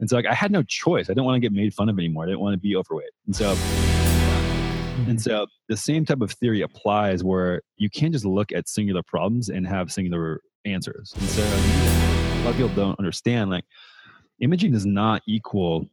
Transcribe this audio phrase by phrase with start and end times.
[0.00, 1.06] And so like I had no choice.
[1.06, 2.24] I didn't want to get made fun of anymore.
[2.24, 3.10] I didn't want to be overweight.
[3.26, 3.54] And so
[5.06, 9.02] and so the same type of theory applies where you can't just look at singular
[9.02, 11.12] problems and have singular answers.
[11.18, 13.64] And so a lot of people don't understand like
[14.40, 15.86] imaging does not equal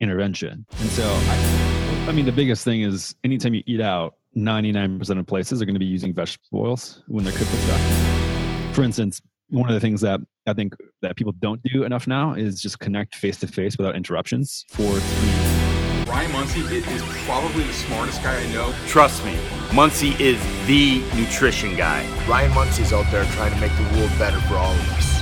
[0.00, 0.66] intervention.
[0.78, 5.26] And so I, I mean the biggest thing is anytime you eat out, 99% of
[5.26, 8.74] places are going to be using vegetable oils when they're cooked with stuff.
[8.74, 10.20] For instance, one of the things that
[10.50, 13.94] I think that people don't do enough now is just connect face to face without
[13.94, 16.04] interruptions for three.
[16.10, 18.74] Ryan Munsey is probably the smartest guy I know.
[18.88, 19.38] Trust me,
[19.72, 22.04] Munsey is the nutrition guy.
[22.26, 25.20] Ryan Munsey's out there trying to make the world better for all of us.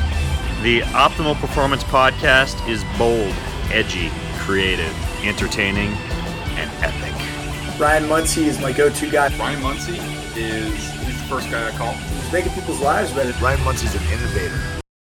[0.63, 3.35] The Optimal Performance Podcast is bold,
[3.71, 5.93] edgy, creative, entertaining,
[6.57, 7.15] and epic.
[7.79, 9.29] Ryan Munsey is my go-to guy.
[9.37, 9.99] Ryan Munsey
[10.37, 10.73] is
[11.05, 11.93] he's the first guy I call.
[11.93, 13.33] He's making people's lives better.
[13.45, 14.59] Ryan Munsey's an innovator.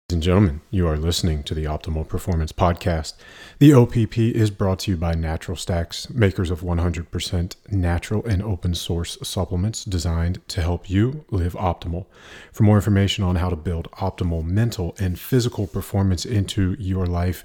[0.09, 3.15] Ladies and gentlemen, you are listening to the Optimal Performance Podcast.
[3.59, 8.73] The OPP is brought to you by Natural Stacks, makers of 100% natural and open
[8.73, 12.05] source supplements designed to help you live optimal.
[12.53, 17.43] For more information on how to build optimal mental and physical performance into your life,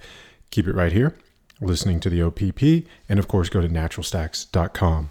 [0.52, 1.16] keep it right here,
[1.60, 5.10] listening to the OPP, and of course, go to naturalstacks.com.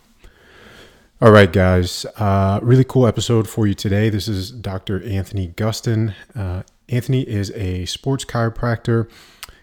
[1.20, 2.06] All right, guys.
[2.16, 4.10] Uh, really cool episode for you today.
[4.10, 5.04] This is Dr.
[5.04, 6.16] Anthony Gustin.
[6.34, 9.10] Uh, Anthony is a sports chiropractor.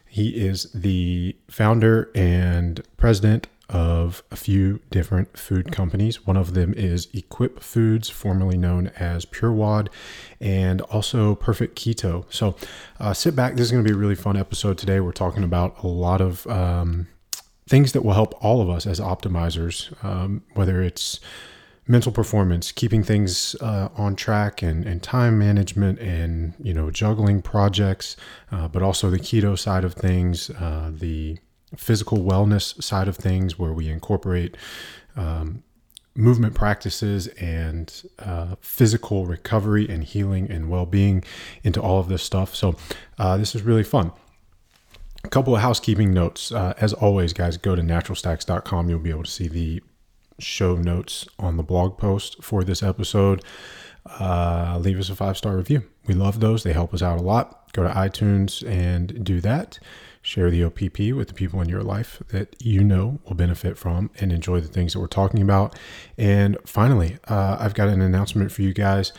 [0.07, 6.27] He is the founder and president of a few different food companies.
[6.27, 9.89] One of them is Equip Foods, formerly known as PureWOD,
[10.41, 12.25] and also Perfect Keto.
[12.31, 12.57] So
[12.99, 13.57] uh, sit back.
[13.57, 15.01] This is going to be a really fun episode today.
[15.01, 17.09] We're talking about a lot of um,
[17.69, 21.21] things that will help all of us as optimizers, um, whether it's
[21.89, 27.43] mental performance, keeping things uh, on track, and, and time management, and you know juggling
[27.43, 28.17] projects,
[28.53, 31.39] uh, but also the keto side of things, uh, the
[31.77, 34.57] physical wellness side of things, where we incorporate.
[35.17, 35.65] Um,
[36.15, 41.23] movement practices and uh, physical recovery and healing and well-being
[41.63, 42.75] into all of this stuff so
[43.21, 44.11] uh, this is really fun
[45.25, 46.53] a couple of housekeeping notes.
[46.53, 48.89] Uh, as always, guys, go to naturalstacks.com.
[48.89, 49.83] You'll be able to see the
[50.39, 53.43] show notes on the blog post for this episode.
[54.07, 55.83] Uh, leave us a five star review.
[56.07, 57.73] We love those, they help us out a lot.
[57.73, 59.79] Go to iTunes and do that.
[60.23, 64.11] Share the OPP with the people in your life that you know will benefit from
[64.19, 65.79] and enjoy the things that we're talking about.
[66.17, 69.13] And finally, uh, I've got an announcement for you guys.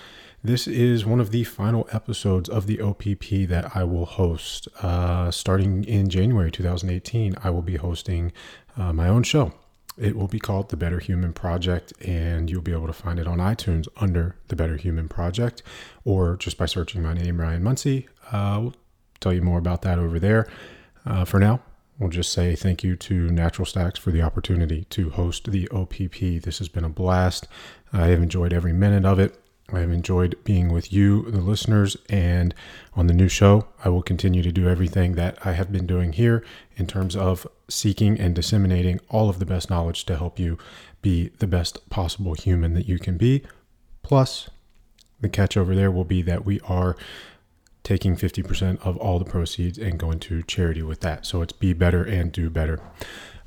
[0.44, 4.68] This is one of the final episodes of the OPP that I will host.
[4.82, 8.32] Uh, starting in January 2018, I will be hosting
[8.78, 9.54] uh, my own show.
[10.00, 13.28] It will be called The Better Human Project, and you'll be able to find it
[13.28, 15.62] on iTunes under The Better Human Project,
[16.06, 18.08] or just by searching my name, Ryan Munsey.
[18.32, 18.76] Uh, we'll
[19.20, 20.48] tell you more about that over there.
[21.06, 21.60] Uh, for now,
[21.98, 26.44] we'll just say thank you to Natural Stacks for the opportunity to host the OPP.
[26.44, 27.48] This has been a blast.
[27.92, 29.38] I have enjoyed every minute of it.
[29.74, 32.56] I have enjoyed being with you, the listeners, and
[32.96, 36.14] on the new show, I will continue to do everything that I have been doing
[36.14, 36.44] here
[36.78, 40.58] in terms of seeking and disseminating all of the best knowledge to help you
[41.02, 43.44] be the best possible human that you can be.
[44.02, 44.50] Plus,
[45.22, 46.96] the catch over there will be that we are
[47.84, 51.26] taking 50% of all the proceeds and going to charity with that.
[51.26, 52.80] So it's be better and do better.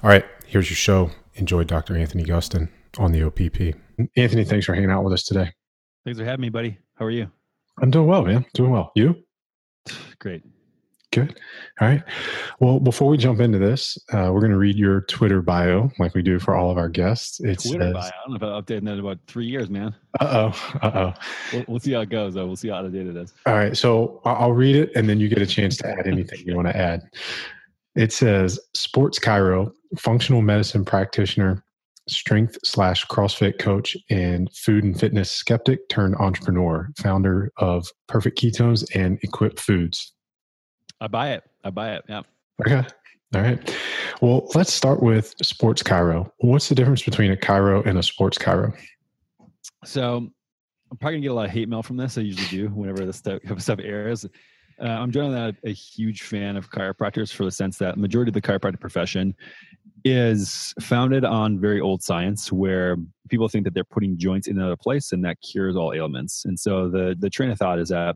[0.03, 1.11] All right, here's your show.
[1.35, 1.97] Enjoy Dr.
[1.97, 2.69] Anthony Gustin
[2.99, 3.77] on the OPP.
[4.17, 5.53] Anthony, thanks for hanging out with us today.
[6.05, 6.79] Thanks for having me, buddy.
[6.97, 7.31] How are you?
[7.81, 8.45] I'm doing well, man.
[8.55, 8.93] Doing well.
[8.95, 9.17] You?
[10.19, 10.43] Great.
[11.13, 11.39] Good.
[11.81, 12.03] All right.
[12.59, 16.15] Well, before we jump into this, uh, we're going to read your Twitter bio like
[16.15, 17.39] we do for all of our guests.
[17.41, 18.03] It Twitter says, bio.
[18.03, 19.95] I don't know if I've updated that in about three years, man.
[20.21, 20.79] Uh oh.
[20.81, 21.15] Uh oh.
[21.53, 22.47] We'll, we'll, see how it goes, though.
[22.47, 23.35] We'll see how out of date it is.
[23.45, 23.77] All right.
[23.77, 26.69] So I'll read it and then you get a chance to add anything you want
[26.69, 27.03] to add.
[27.95, 31.63] It says Sports Chiro, functional medicine practitioner,
[32.09, 38.85] strength slash CrossFit coach and food and fitness skeptic turned entrepreneur, founder of Perfect Ketones
[38.95, 40.15] and Equip Foods.
[41.03, 41.43] I buy it.
[41.65, 42.05] I buy it.
[42.09, 42.23] Yeah.
[42.65, 42.87] Okay.
[43.35, 43.77] All right.
[44.21, 46.31] Well, let's start with sports chiro.
[46.39, 48.73] What's the difference between a chiro and a sports chiro?
[49.85, 50.31] So
[50.93, 52.19] I'm probably gonna get a lot of hate mail from this.
[52.19, 54.25] I usually do whenever this stuff, stuff airs.
[54.81, 58.31] Uh, I'm generally not a, a huge fan of chiropractors for the sense that majority
[58.31, 59.35] of the chiropractic profession
[60.05, 62.97] is founded on very old science where
[63.29, 66.45] people think that they're putting joints in another place and that cures all ailments.
[66.45, 68.15] And so the the train of thought is that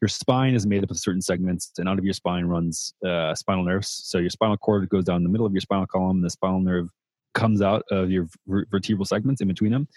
[0.00, 3.34] your spine is made up of certain segments and out of your spine runs uh,
[3.34, 3.88] spinal nerves.
[4.04, 6.60] So your spinal cord goes down the middle of your spinal column and the spinal
[6.60, 6.88] nerve
[7.34, 9.88] comes out of your vertebral segments in between them.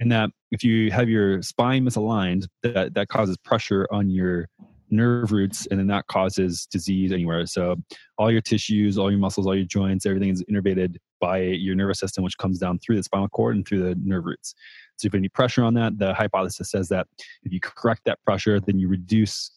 [0.00, 4.48] And that if you have your spine misaligned, that, that causes pressure on your
[4.90, 7.46] nerve roots, and then that causes disease anywhere.
[7.46, 7.76] So
[8.18, 11.98] all your tissues, all your muscles, all your joints, everything is innervated by your nervous
[11.98, 14.54] system, which comes down through the spinal cord and through the nerve roots.
[14.96, 17.06] So if any pressure on that, the hypothesis says that
[17.42, 19.50] if you correct that pressure, then you reduce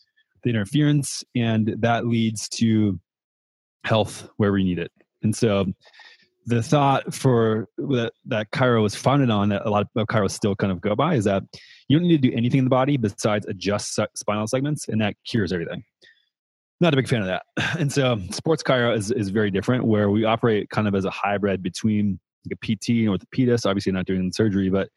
[0.43, 2.99] the interference, and that leads to
[3.83, 4.91] health where we need it.
[5.23, 5.65] And so
[6.47, 10.55] the thought for that, that Chiro was founded on that a lot of Chiro still
[10.55, 11.43] kind of go by is that
[11.87, 15.15] you don't need to do anything in the body besides adjust spinal segments, and that
[15.25, 15.83] cures everything.
[16.79, 17.43] Not a big fan of that.
[17.79, 21.09] And so sports Chiro is, is very different, where we operate kind of as a
[21.09, 22.19] hybrid between
[22.51, 24.89] a PT and orthopedist, obviously not doing surgery, but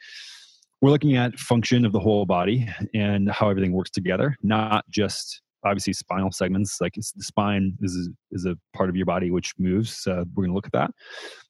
[0.81, 5.43] we're looking at function of the whole body and how everything works together, not just
[5.65, 10.05] obviously spinal segments like the spine is is a part of your body which moves
[10.07, 10.91] we're going to look at that.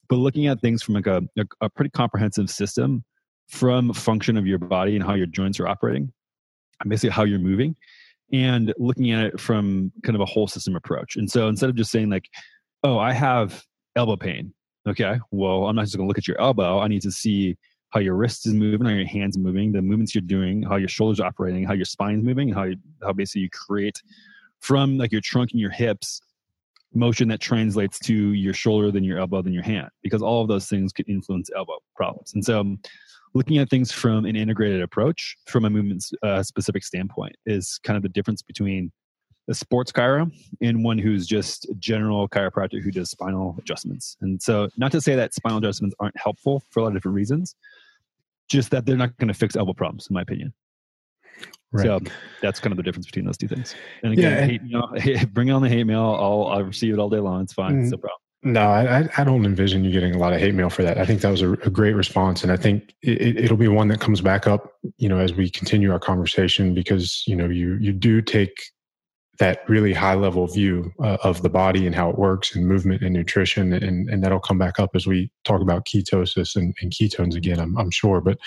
[0.09, 3.05] But looking at things from like a, a, a pretty comprehensive system
[3.49, 6.13] from function of your body and how your joints are operating
[6.87, 7.75] basically how you're moving
[8.33, 11.17] and looking at it from kind of a whole system approach.
[11.17, 12.29] And so instead of just saying like
[12.85, 13.65] oh i have
[13.97, 14.53] elbow pain
[14.89, 17.57] okay well i'm not just going to look at your elbow i need to see
[17.91, 20.89] how your wrist is moving, how your hands moving, the movements you're doing, how your
[20.89, 24.03] shoulders are operating, how your spine's moving, how you, how basically you create
[24.61, 26.21] from like your trunk and your hips
[26.95, 30.49] motion that translates to your shoulder, then your elbow, then your hand, because all of
[30.49, 32.33] those things could influence elbow problems.
[32.35, 32.77] And so,
[33.35, 37.97] looking at things from an integrated approach, from a movement uh, specific standpoint, is kind
[37.97, 38.91] of the difference between
[39.49, 40.31] a sports chiro
[40.61, 44.17] and one who's just a general chiropractor who does spinal adjustments.
[44.21, 47.15] And so, not to say that spinal adjustments aren't helpful for a lot of different
[47.15, 47.55] reasons,
[48.49, 50.53] just that they're not going to fix elbow problems, in my opinion.
[51.71, 51.85] Right.
[51.85, 52.01] So
[52.41, 53.75] that's kind of the difference between those two things.
[54.03, 56.17] And again, yeah, hate mail, bring on the hate mail.
[56.19, 57.43] I'll, I'll receive it all day long.
[57.43, 57.77] It's fine.
[57.77, 58.19] Mm, it's no problem.
[58.45, 60.97] No, I, I don't envision you getting a lot of hate mail for that.
[60.97, 63.89] I think that was a, a great response, and I think it, will be one
[63.89, 67.75] that comes back up, you know, as we continue our conversation because you know you
[67.81, 68.55] you do take
[69.39, 73.03] that really high level view uh, of the body and how it works and movement
[73.03, 76.93] and nutrition and, and that'll come back up as we talk about ketosis and, and
[76.93, 78.21] ketones again I'm, I'm sure.
[78.21, 78.39] But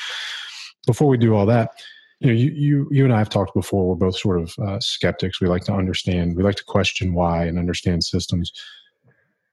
[0.86, 1.72] before we do all that
[2.22, 3.90] you know you, you you and i have talked before.
[3.90, 5.42] We're both sort of uh, skeptics.
[5.42, 8.52] We like to understand we like to question why and understand systems.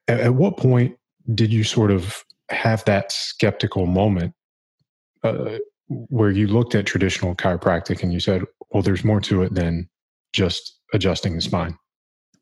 [0.07, 0.97] At, at what point
[1.35, 4.35] did you sort of have that skeptical moment
[5.25, 5.59] uh,
[5.89, 9.89] where you looked at traditional chiropractic and you said well there's more to it than
[10.33, 11.77] just adjusting the spine?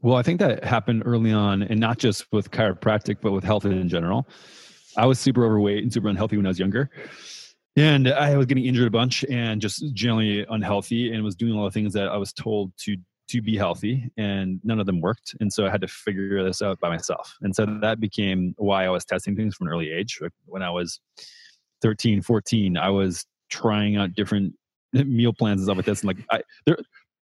[0.03, 3.65] Well, I think that happened early on, and not just with chiropractic, but with health
[3.65, 4.29] in general.
[4.97, 6.91] I was super overweight and super unhealthy when I was younger.
[7.77, 11.57] And I was getting injured a bunch and just generally unhealthy and was doing a
[11.57, 12.97] lot of things that I was told to
[13.29, 15.35] to be healthy and none of them worked.
[15.41, 17.35] And so I had to figure this out by myself.
[17.43, 20.21] And so that became why I was testing things from an early age.
[20.45, 21.01] When I was
[21.83, 24.55] 13, 14, I was trying out different
[24.93, 26.03] meal plans and stuff like this.
[26.03, 26.79] And like I, there,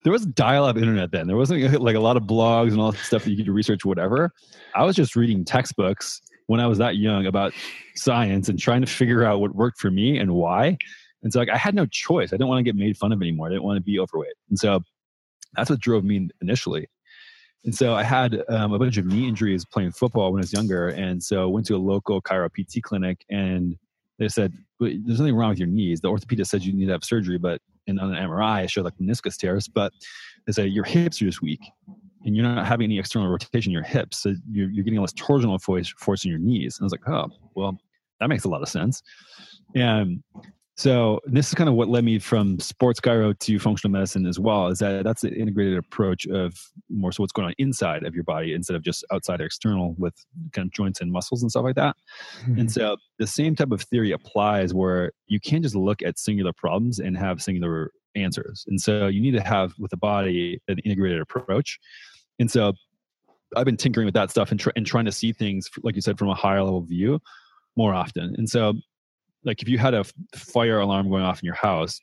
[0.04, 1.26] there was dial-up internet then.
[1.26, 3.84] There wasn't like a lot of blogs and all that stuff that you could research
[3.84, 4.32] whatever.
[4.74, 7.52] I was just reading textbooks when I was that young about
[7.94, 10.78] science and trying to figure out what worked for me and why.
[11.22, 12.32] And so like I had no choice.
[12.32, 13.48] I didn't want to get made fun of anymore.
[13.48, 14.34] I didn't want to be overweight.
[14.48, 14.80] And so
[15.54, 16.88] that's what drove me initially.
[17.64, 20.52] And so I had um, a bunch of knee injuries playing football when I was
[20.52, 20.88] younger.
[20.88, 23.76] And so went to a local chiro PT clinic and
[24.18, 26.00] they said, there's nothing wrong with your knees.
[26.00, 28.84] The orthopedist said you need to have surgery, but in on an MRI, it showed
[28.84, 29.68] like meniscus tears.
[29.68, 29.92] But
[30.46, 31.60] they say your hips are just weak,
[32.24, 35.12] and you're not having any external rotation in your hips, so you're, you're getting this
[35.12, 36.78] torsional force, force in your knees.
[36.78, 37.78] And I was like, oh, well,
[38.20, 39.02] that makes a lot of sense.
[39.74, 40.22] And
[40.78, 44.38] so this is kind of what led me from sports chiro to functional medicine as
[44.38, 44.68] well.
[44.68, 46.54] Is that that's an integrated approach of
[46.88, 49.96] more so what's going on inside of your body instead of just outside or external
[49.98, 50.14] with
[50.52, 51.96] kind of joints and muscles and stuff like that.
[52.42, 52.60] Mm-hmm.
[52.60, 56.52] And so the same type of theory applies where you can't just look at singular
[56.52, 58.64] problems and have singular answers.
[58.68, 61.80] And so you need to have with the body an integrated approach.
[62.38, 62.72] And so
[63.56, 66.02] I've been tinkering with that stuff and, tr- and trying to see things, like you
[66.02, 67.18] said, from a higher level view
[67.76, 68.36] more often.
[68.38, 68.74] And so
[69.44, 70.04] like if you had a
[70.34, 72.00] fire alarm going off in your house,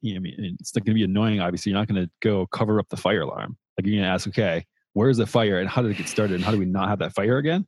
[0.00, 1.40] you know, I mean, it's going to be annoying.
[1.40, 3.56] Obviously, you're not going to go cover up the fire alarm.
[3.76, 6.34] Like you're going to ask, okay, where's the fire and how did it get started
[6.34, 7.66] and how do we not have that fire again?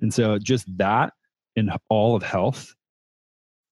[0.00, 1.12] And so just that
[1.56, 2.74] in all of health,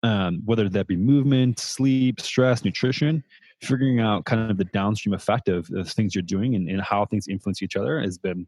[0.02, 3.25] um, whether that be movement, sleep, stress, nutrition,
[3.61, 7.04] figuring out kind of the downstream effect of the things you're doing and, and how
[7.04, 8.47] things influence each other has been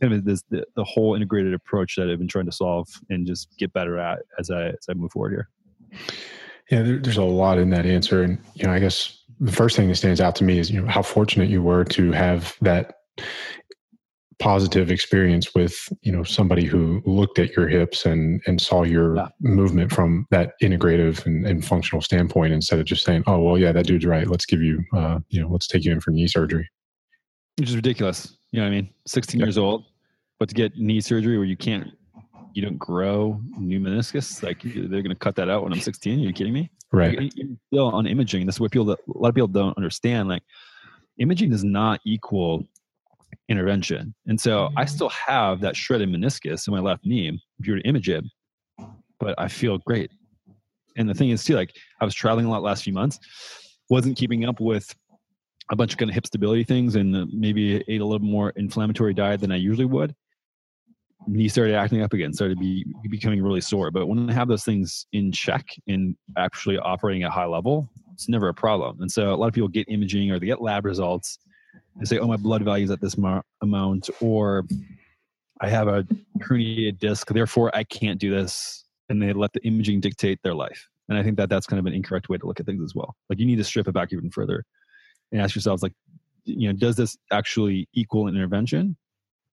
[0.00, 3.26] kind of this the, the whole integrated approach that I've been trying to solve and
[3.26, 5.48] just get better at as I as I move forward here.
[6.70, 9.76] Yeah, there, there's a lot in that answer, and you know, I guess the first
[9.76, 12.54] thing that stands out to me is you know how fortunate you were to have
[12.60, 12.94] that
[14.38, 19.16] positive experience with you know somebody who looked at your hips and and saw your
[19.16, 19.28] yeah.
[19.40, 23.70] movement from that integrative and, and, functional standpoint instead of just saying oh well yeah
[23.70, 26.26] that dude's right let's give you uh, you know let's take you in for knee
[26.26, 26.68] surgery
[27.58, 28.36] which is ridiculous.
[28.52, 28.90] You know what I mean?
[29.06, 29.46] 16 Yep.
[29.46, 29.84] years old,
[30.38, 31.90] but to get knee surgery where you can't,
[32.52, 36.20] you don't grow new meniscus, like they're going to cut that out when I'm 16.
[36.20, 36.70] Are you kidding me?
[36.92, 37.18] Right.
[37.18, 37.32] Like,
[37.68, 40.28] still on imaging, this is what people, a lot of people don't understand.
[40.28, 40.42] Like,
[41.18, 42.64] imaging does not equal
[43.48, 44.14] intervention.
[44.26, 47.28] And so I still have that shredded meniscus in my left knee
[47.58, 48.24] if you were to image it,
[49.18, 50.10] but I feel great.
[50.96, 53.18] And the thing is, too, like I was traveling a lot last few months,
[53.88, 54.94] wasn't keeping up with
[55.72, 58.50] a bunch of kind of hip stability things, and uh, maybe ate a little more
[58.50, 60.14] inflammatory diet than I usually would.
[61.26, 63.90] Knee started acting up again, started be, becoming really sore.
[63.90, 68.28] But when I have those things in check and actually operating at high level, it's
[68.28, 69.00] never a problem.
[69.00, 71.38] And so a lot of people get imaging or they get lab results
[71.96, 74.66] and say, "Oh, my blood value is at this mar- amount," or
[75.62, 76.06] "I have a
[76.40, 80.86] herniated disc, therefore I can't do this," and they let the imaging dictate their life.
[81.08, 82.94] And I think that that's kind of an incorrect way to look at things as
[82.94, 83.16] well.
[83.30, 84.64] Like you need to strip it back even further
[85.32, 85.94] and ask yourselves, like,
[86.44, 88.96] you know, does this actually equal an intervention,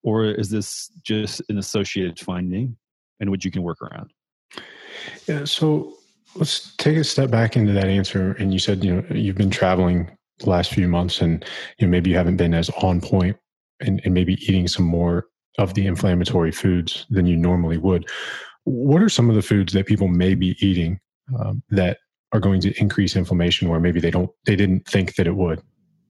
[0.03, 2.77] or is this just an associated finding
[3.19, 4.11] and which you can work around?
[5.27, 5.95] Yeah, so
[6.35, 8.33] let's take a step back into that answer.
[8.33, 10.09] And you said, you know, you've been traveling
[10.39, 11.43] the last few months and,
[11.77, 13.37] you know, maybe you haven't been as on point
[13.81, 18.07] and, and maybe eating some more of the inflammatory foods than you normally would.
[18.63, 20.99] What are some of the foods that people may be eating
[21.37, 21.97] um, that
[22.31, 25.61] are going to increase inflammation where maybe they don't, they didn't think that it would?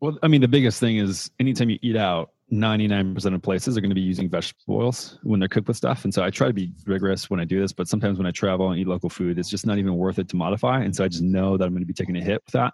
[0.02, 3.82] Well, I mean, the biggest thing is anytime you eat out, 99% of places are
[3.82, 6.04] going to be using vegetable oils when they're cooked with stuff.
[6.04, 8.32] And so I try to be rigorous when I do this, but sometimes when I
[8.32, 10.82] travel and eat local food, it's just not even worth it to modify.
[10.82, 12.74] And so I just know that I'm going to be taking a hit with that.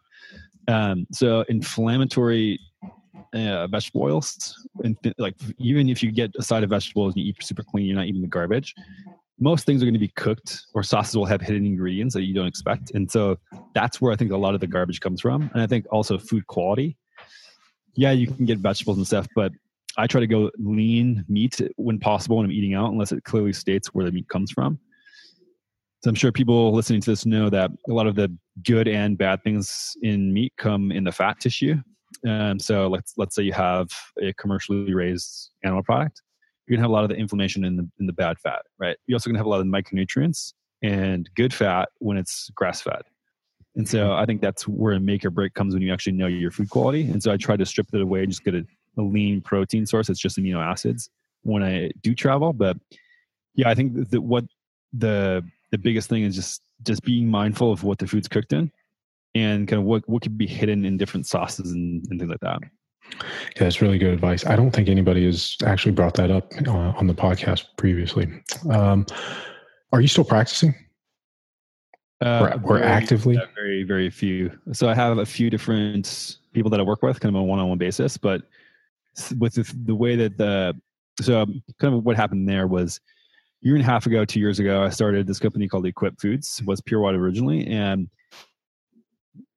[0.67, 2.59] Um, so inflammatory
[3.33, 7.29] uh, vegetable oils, and like even if you get a side of vegetables and you
[7.29, 8.73] eat super clean, you're not eating the garbage.
[9.39, 12.33] Most things are going to be cooked, or sauces will have hidden ingredients that you
[12.33, 13.37] don't expect, and so
[13.73, 15.49] that's where I think a lot of the garbage comes from.
[15.53, 16.97] And I think also food quality.
[17.95, 19.51] Yeah, you can get vegetables and stuff, but
[19.97, 23.53] I try to go lean meat when possible when I'm eating out, unless it clearly
[23.53, 24.79] states where the meat comes from.
[26.03, 28.31] So I'm sure people listening to this know that a lot of the
[28.63, 31.77] good and bad things in meat come in the fat tissue.
[32.27, 33.89] Um, so let's let's say you have
[34.21, 36.21] a commercially raised animal product,
[36.67, 38.97] you're gonna have a lot of the inflammation in the in the bad fat, right?
[39.07, 43.01] You're also gonna have a lot of micronutrients and good fat when it's grass fed.
[43.75, 46.27] And so I think that's where a make or break comes when you actually know
[46.27, 47.09] your food quality.
[47.09, 48.65] And so I try to strip it away and just get a,
[48.97, 51.09] a lean protein source that's just amino acids
[51.43, 52.53] when I do travel.
[52.53, 52.77] But
[53.53, 54.45] yeah, I think that what
[54.93, 58.71] the the biggest thing is just just being mindful of what the food's cooked in
[59.33, 62.39] and kind of what, what could be hidden in different sauces and, and things like
[62.39, 62.59] that.
[63.11, 63.19] Yeah,
[63.59, 64.45] that's really good advice.
[64.45, 68.31] I don't think anybody has actually brought that up uh, on the podcast previously.
[68.69, 69.05] Um,
[69.91, 70.73] are you still practicing?
[72.25, 73.37] Uh, Or- or actively?
[73.37, 74.51] uh, very, very few.
[74.73, 77.45] So I have a few different people that I work with, kind of on a
[77.45, 78.17] one-on-one basis.
[78.17, 78.41] But
[79.37, 80.75] with the, the way that the
[81.21, 81.45] so
[81.79, 82.99] kind of what happened there was
[83.63, 86.19] a year and a half ago, two years ago, I started this company called Equip
[86.19, 86.61] Foods.
[86.65, 88.09] Was PureWOD originally, and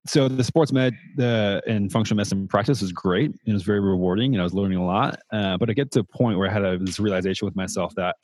[0.07, 3.33] so the sports med the and functional medicine practice was great.
[3.47, 5.19] It was very rewarding, and I was learning a lot.
[5.33, 7.95] Uh, but I get to a point where I had a, this realization with myself
[7.97, 8.15] that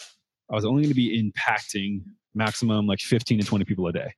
[0.50, 2.02] I was only going to be impacting
[2.34, 4.12] maximum like 15 to 20 people a day.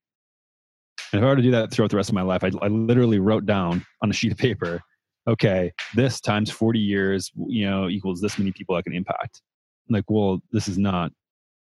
[1.12, 2.68] And if I were to do that throughout the rest of my life, I, I
[2.68, 4.80] literally wrote down on a sheet of paper,
[5.28, 9.42] okay, this times 40 years, you know, equals this many people I can impact.
[9.88, 11.12] I'm like, well, this is not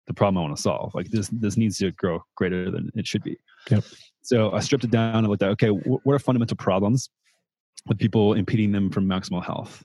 [0.08, 0.94] the problem I want to solve.
[0.94, 3.38] Like this, this needs to grow greater than it should be.
[3.70, 3.84] Yep.
[4.22, 7.10] So I stripped it down and looked at, okay, wh- what are fundamental problems
[7.88, 9.84] with people impeding them from maximal health?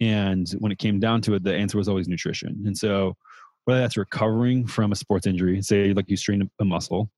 [0.00, 2.62] And when it came down to it, the answer was always nutrition.
[2.66, 3.16] And so
[3.64, 7.10] whether that's recovering from a sports injury, say like you strain a muscle,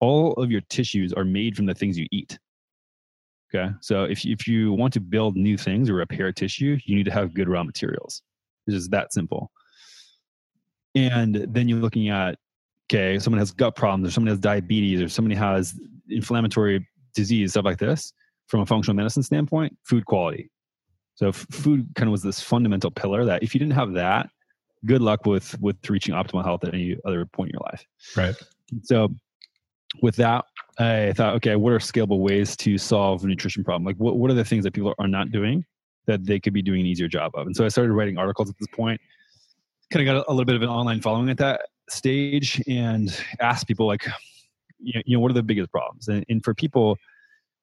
[0.00, 2.38] all of your tissues are made from the things you eat.
[3.54, 3.72] Okay.
[3.80, 7.12] So if, if you want to build new things or repair tissue, you need to
[7.12, 8.22] have good raw materials.
[8.66, 9.50] It's just that simple.
[10.94, 12.38] And then you're looking at,
[12.86, 15.78] okay, someone has gut problems or someone has diabetes or somebody has
[16.10, 18.12] inflammatory disease, stuff like this.
[18.48, 20.50] From a functional medicine standpoint, food quality.
[21.16, 24.30] So f- food kind of was this fundamental pillar that if you didn't have that,
[24.86, 27.84] good luck with with reaching optimal health at any other point in your life.
[28.16, 28.34] Right.
[28.84, 29.14] So
[30.02, 30.44] with that,
[30.78, 33.84] I thought, okay, what are scalable ways to solve a nutrition problem?
[33.84, 35.64] Like what, what are the things that people are not doing
[36.06, 37.46] that they could be doing an easier job of?
[37.46, 39.00] And so I started writing articles at this point,
[39.92, 43.16] kind of got a, a little bit of an online following at that stage and
[43.40, 44.06] asked people like,
[44.78, 46.08] you know, what are the biggest problems?
[46.08, 46.96] And, and for people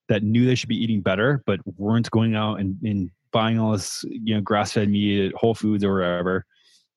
[0.09, 3.71] that knew they should be eating better, but weren't going out and, and buying all
[3.71, 6.45] this, you know, grass-fed meat at Whole Foods or wherever,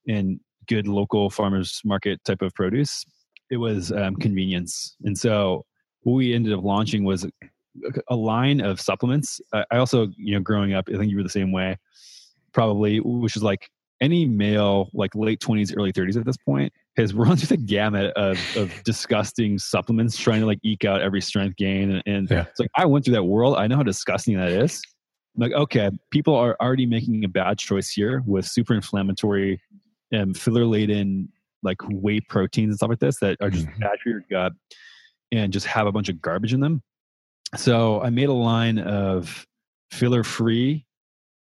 [0.08, 3.04] and good local farmers market type of produce,
[3.50, 4.96] it was um, convenience.
[5.04, 5.64] And so
[6.02, 7.26] what we ended up launching was
[8.08, 9.40] a line of supplements.
[9.52, 11.76] I also, you know, growing up, I think you were the same way,
[12.52, 13.68] probably, which is like
[14.00, 18.12] any male, like late 20s, early 30s at this point, has run through the gamut
[18.16, 21.90] of, of disgusting supplements trying to like eke out every strength gain.
[21.90, 22.46] And, and Yeah.
[22.50, 23.56] it's like, I went through that world.
[23.56, 24.82] I know how disgusting that is.
[25.36, 29.60] I'm like, okay, people are already making a bad choice here with super inflammatory
[30.10, 31.28] and filler laden
[31.62, 33.80] like whey proteins and stuff like this that are just Mhm.
[33.80, 34.52] bad for your gut
[35.32, 36.82] and just have a bunch of garbage in them.
[37.56, 39.46] So I made a line of
[39.90, 40.84] filler free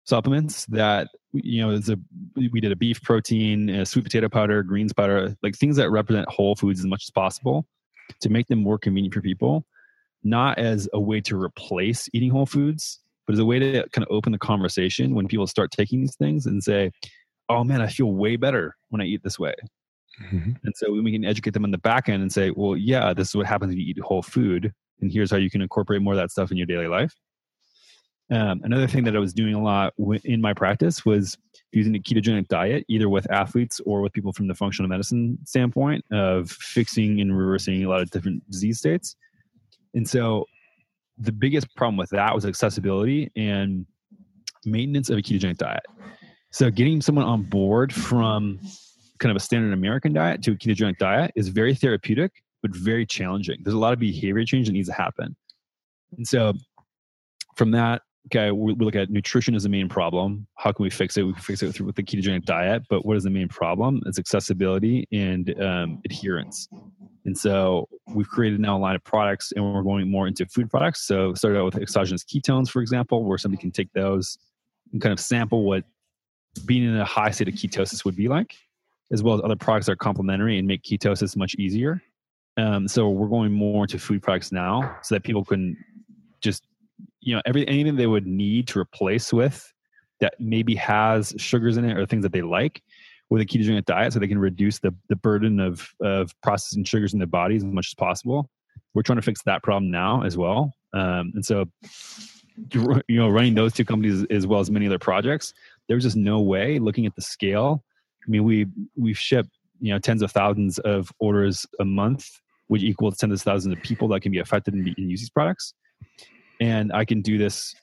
[0.06, 2.00] supplements that you know is a
[2.36, 6.28] we did a beef protein, a sweet potato powder, greens powder, like things that represent
[6.30, 7.68] whole foods as much as possible
[8.22, 9.66] to make them more convenient for people,
[10.24, 14.04] not as a way to replace eating whole foods, but as a way to kind
[14.04, 16.92] of open the conversation when people start taking these things and say,
[17.50, 19.54] "Oh man, I feel way better when I eat this way."
[20.22, 20.58] Mhm.
[20.64, 23.30] And so we can educate them on the back end and say, well, yeah, this
[23.30, 24.74] is what happens when you eat whole food.
[25.02, 27.16] And here's how you can incorporate more of that stuff in your daily life.
[28.32, 31.36] Um, another thing that I was doing a lot wi- in my practice was
[31.72, 36.06] using a ketogenic diet, either with athletes or with people from the functional medicine standpoint
[36.12, 39.16] of fixing and reversing a lot of different disease states.
[39.96, 40.46] And so
[41.18, 43.86] the biggest problem with that was accessibility and
[44.64, 45.84] maintenance of a ketogenic diet.
[46.52, 48.60] So getting someone on board from
[49.20, 53.06] kind of a standard American diet to a ketogenic diet is very therapeutic, but very
[53.06, 53.60] challenging.
[53.64, 55.36] There's a lot of behavior change that needs to happen.
[56.18, 56.54] And so
[57.56, 60.48] from that, okay, we, we look at nutrition as the main problem.
[60.56, 61.24] How can we fix it?
[61.24, 64.02] We can fix it through with the ketogenic diet, but what is the main problem?
[64.06, 66.68] It's accessibility and um, adherence.
[67.26, 70.70] And so we've created now a line of products and we're going more into food
[70.70, 71.06] products.
[71.06, 74.38] So started out with exogenous ketones, for example, where somebody can take those
[74.92, 75.84] and kind of sample what
[76.66, 78.56] being in a high state of ketosis would be like
[79.12, 82.02] as well as other products that are complementary and make ketosis much easier.
[82.58, 85.78] Um, so we're going more into food products now, so that people can
[86.42, 86.68] just,
[87.22, 89.72] you know, every anything they would need to replace with
[90.20, 92.84] that maybe has sugars in it or things that they like
[93.30, 97.14] with a ketogenic diet, so they can reduce the the burden of of processing sugars
[97.14, 98.50] in their bodies as much as possible.
[98.94, 101.66] We're trying to fix that problem now as well, um, and so
[102.74, 105.54] you know, running those two companies as well as many other projects,
[105.88, 107.84] there's just no way looking at the scale
[108.30, 108.66] mean, we
[108.96, 109.50] we've shipped
[109.82, 112.26] you know tens of thousands of orders a month,
[112.68, 115.22] which equals tens of thousands of people that can be affected and, be, and use
[115.22, 115.74] these products.
[116.60, 117.74] And I can do this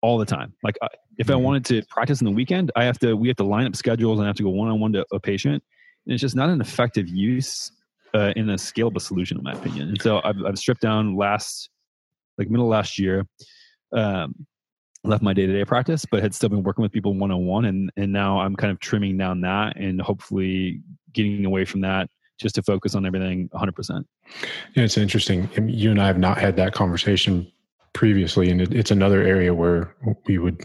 [0.00, 0.52] all the time.
[0.62, 1.42] Like I- if I Mhm.
[1.42, 4.18] wanted to practice in the weekend, I have to we have to line up schedules
[4.18, 5.62] and I have to go one on one to a patient.
[6.06, 7.70] And it's just not an effective use
[8.14, 9.88] uh, in a scalable solution, in my opinion.
[9.88, 11.68] And so I've, I've stripped down last
[12.38, 13.26] like middle of last year.
[13.92, 14.46] Um,
[15.04, 18.40] left my day-to-day practice but had still been working with people one-on-one and and now
[18.40, 20.80] i'm kind of trimming down that and hopefully
[21.12, 24.04] getting away from that just to focus on everything 100%
[24.74, 25.48] Yeah, it's interesting.
[25.68, 27.50] You and I have not had that conversation
[27.92, 29.94] previously, and it, it's another area where
[30.26, 30.60] we would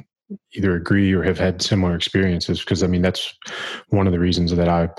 [0.53, 2.59] either agree or have had similar experiences.
[2.59, 3.33] Because I mean, that's
[3.89, 4.89] one of the reasons that I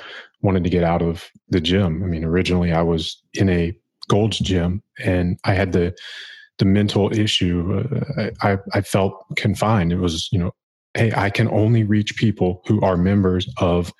[0.42, 2.02] wanted to get out of the gym.
[2.02, 3.76] I mean, originally I was in a
[4.08, 5.94] Gold's gym, and I had the
[6.60, 7.84] the mental issue.
[8.16, 9.92] Uh, I I felt confined.
[9.92, 10.52] It was you know,
[10.94, 13.92] hey, I can only reach people who are members of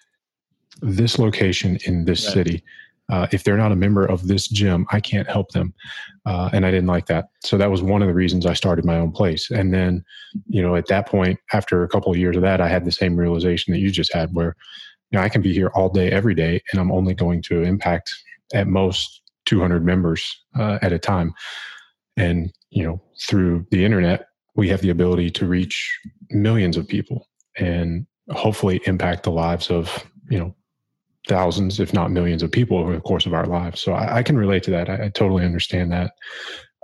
[0.83, 2.35] this location in this Right.
[2.35, 2.65] city.
[3.11, 5.75] Uh, if they're not a member of this gym, I can't help them.
[6.27, 7.25] Uh, and I didn't like that.
[7.43, 9.51] So that was one of the reasons I started my own place.
[9.51, 10.05] And then,
[10.47, 12.93] you know, at that point, after a couple of years of that, I had the
[12.93, 14.55] same realization that you just had where,
[15.11, 17.63] you know, I can be here all day, every day, and I'm only going to
[17.63, 18.15] impact
[18.55, 20.23] at most 200 members
[20.57, 21.35] uh, at a time.
[22.17, 25.99] And, you know, through the internet, we have the ability to reach
[26.31, 30.55] millions of people and hopefully impact the lives of, you know,
[31.29, 33.81] thousands, if not millions of people over the course of our lives.
[33.81, 34.89] So I, I can relate to that.
[34.89, 36.13] I, I totally understand that.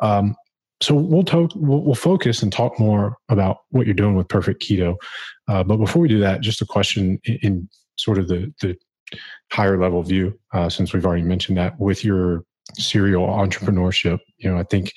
[0.02, 0.36] Um,
[0.82, 4.62] so we'll, talk we'll we'll focus and talk more about what you're doing with Perfect
[4.62, 4.96] Keto.
[5.48, 8.76] Uh, but before we do that, just a question in, in sort of the the
[9.52, 14.18] higher level view, uh, since we've already mentioned that with your serial entrepreneurship.
[14.38, 14.92] You know, I think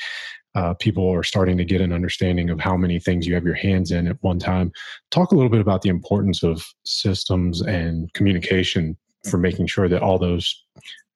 [0.56, 3.56] uh, people are starting to get an understanding of how many things you have your
[3.56, 4.72] hands in at one time.
[5.12, 8.98] Talk a little bit about the importance of systems and communication
[9.30, 10.66] for making sure that all those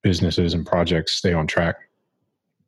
[0.02, 1.76] businesses and projects stay on track.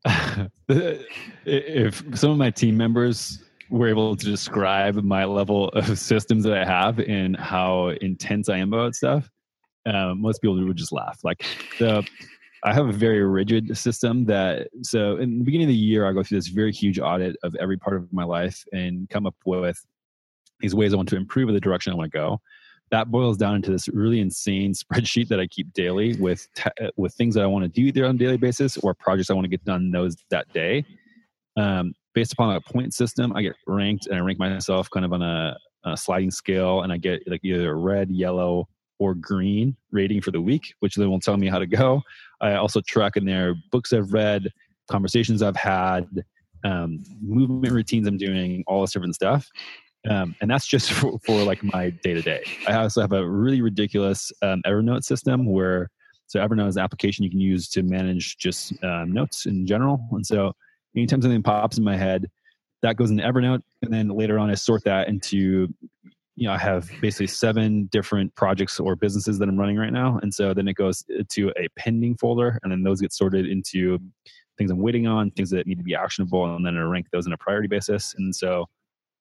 [0.68, 6.56] if some of my team members were able to describe my level of systems that
[6.56, 9.30] I have and how intense I am about stuff,
[9.86, 11.20] um, most people would just laugh.
[11.22, 11.44] Like
[11.78, 12.06] the,
[12.64, 16.12] I have a very rigid system that so in the beginning of the year I
[16.12, 19.36] go through this very huge audit of every part of my life and come up
[19.44, 19.78] with
[20.60, 22.40] these ways I want to improve or the direction I want to go.
[22.90, 26.48] That boils down into this really insane spreadsheet that I keep daily with
[26.96, 29.34] with things that I want to do either on a daily basis or projects I
[29.34, 30.84] want to get done those that day.
[31.56, 35.12] Um, based upon a point system, I get ranked and I rank myself kind of
[35.12, 40.20] on a, a sliding scale, and I get like either red, yellow, or green rating
[40.20, 42.02] for the week, which then will tell me how to go.
[42.40, 44.50] I also track in there books I've read,
[44.90, 46.06] conversations I've had,
[46.64, 49.48] um, movement routines I'm doing, all this different stuff.
[50.08, 52.44] Um, and that's just for, for like my day to day.
[52.68, 55.90] I also have a really ridiculous um, Evernote system where
[56.28, 60.00] so Evernote is an application you can use to manage just um, notes in general.
[60.10, 60.52] And so
[60.96, 62.26] anytime something pops in my head,
[62.82, 65.68] that goes into Evernote, and then later on I sort that into
[66.36, 70.20] you know I have basically seven different projects or businesses that I'm running right now,
[70.22, 73.98] and so then it goes to a pending folder, and then those get sorted into
[74.58, 77.26] things I'm waiting on, things that need to be actionable, and then I rank those
[77.26, 78.14] on a priority basis.
[78.16, 78.66] And so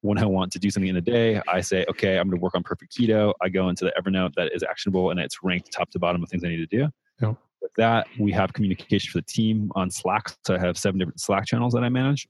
[0.01, 2.43] when I want to do something in a day, I say, okay, I'm going to
[2.43, 3.33] work on perfect keto.
[3.41, 6.29] I go into the Evernote that is actionable and it's ranked top to bottom of
[6.29, 6.89] things I need to do.
[7.21, 7.37] Yep.
[7.61, 10.35] With that, we have communication for the team on Slack.
[10.45, 12.27] So I have seven different Slack channels that I manage.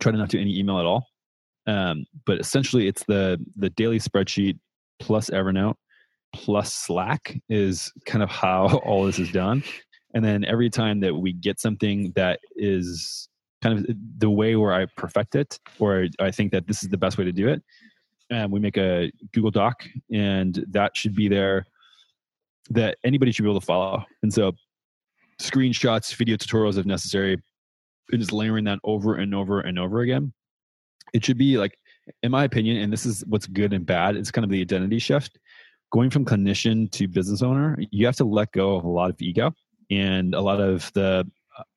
[0.00, 1.06] Try to not do any email at all.
[1.68, 4.58] Um, but essentially, it's the the daily spreadsheet
[4.98, 5.76] plus Evernote
[6.34, 9.62] plus Slack is kind of how all this is done.
[10.14, 13.28] And then every time that we get something that is
[13.62, 16.96] kind of the way where I perfect it, or I think that this is the
[16.96, 17.62] best way to do it,
[18.30, 21.66] and we make a Google Doc, and that should be there
[22.70, 24.04] that anybody should be able to follow.
[24.22, 24.52] And so,
[25.40, 27.36] screenshots, video tutorials if necessary,
[28.10, 30.32] and just layering that over and over and over again.
[31.12, 31.78] It should be like,
[32.22, 34.16] in my opinion, and this is what's good and bad.
[34.16, 35.38] It's kind of the identity shift.
[35.90, 39.20] Going from clinician to business owner, you have to let go of a lot of
[39.20, 39.54] ego
[39.90, 41.26] and a lot of the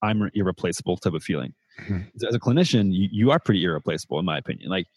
[0.02, 1.54] I'm irreplaceable type of feeling.
[1.80, 2.26] Mm-hmm.
[2.28, 4.70] As a clinician, you, you are pretty irreplaceable, in my opinion.
[4.70, 4.88] Like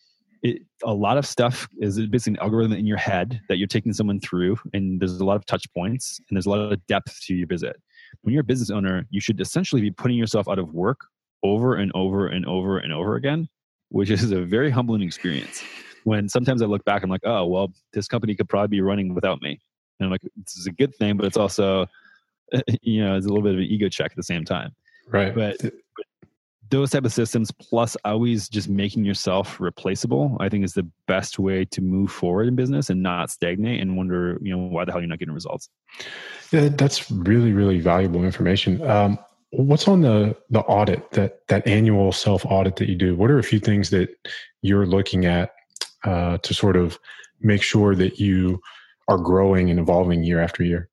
[0.43, 3.93] it, a lot of stuff is basically an algorithm in your head that you're taking
[3.93, 7.21] someone through, and there's a lot of touch points and there's a lot of depth
[7.27, 7.77] to your visit.
[8.23, 11.01] When you're a business owner, you should essentially be putting yourself out of work
[11.43, 13.49] over and over and over and over again,
[13.95, 15.63] which is a very humbling experience.
[16.03, 19.15] When sometimes I look back, I'm like, oh, well, this company could probably be running
[19.15, 19.61] without me.
[20.01, 21.87] And I'm like, this is a good thing, but it's also,
[22.83, 24.75] you know, it's a little bit of an ego check at the same time.
[25.09, 25.33] Right.
[25.33, 25.73] But, but
[26.71, 31.39] those type of systems plus always just making yourself replaceable i think is the best
[31.39, 34.91] way to move forward in business and not stagnate and wonder you know why the
[34.91, 35.69] hell you're not getting results
[36.53, 39.19] yeah that's really really valuable information um,
[39.57, 43.15] what's on the the audit that that annual self audit that you do?
[43.15, 44.11] What are a few things that
[44.63, 45.51] you're looking at
[46.05, 46.99] uh, to sort of
[47.41, 48.61] make sure that you
[49.09, 50.89] are growing and evolving year after year?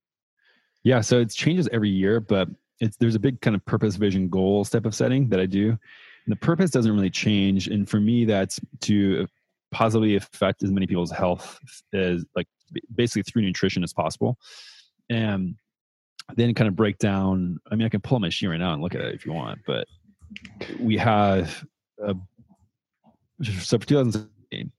[0.83, 4.27] Yeah so it changes every year but it's there's a big kind of purpose vision
[4.29, 5.69] goals type of setting that i do.
[5.69, 9.27] And the purpose doesn't really change and for me that's to
[9.71, 11.59] positively affect as many people's health
[11.93, 12.47] as like
[12.95, 14.37] basically through nutrition as possible.
[15.09, 15.55] And
[16.35, 18.81] then kind of break down i mean i can pull my sheet right now and
[18.81, 19.87] look at it if you want but
[20.79, 21.63] we have
[22.05, 22.15] a,
[23.61, 24.71] so for 2017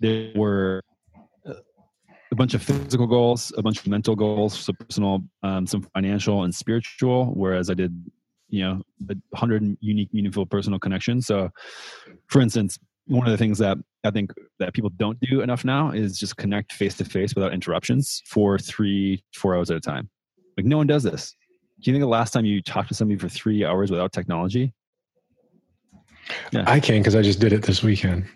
[0.00, 0.82] there were
[2.30, 6.44] a bunch of physical goals, a bunch of mental goals, some personal, um, some financial
[6.44, 7.26] and spiritual.
[7.34, 7.94] Whereas I did,
[8.48, 11.26] you know, a hundred unique, meaningful personal connections.
[11.26, 11.50] So,
[12.26, 15.90] for instance, one of the things that I think that people don't do enough now
[15.90, 20.10] is just connect face to face without interruptions for three, four hours at a time.
[20.58, 21.36] Like no one does this.
[21.80, 24.74] Do you think the last time you talked to somebody for three hours without technology?
[26.50, 26.64] Yeah.
[26.66, 28.26] I can because I just did it this weekend.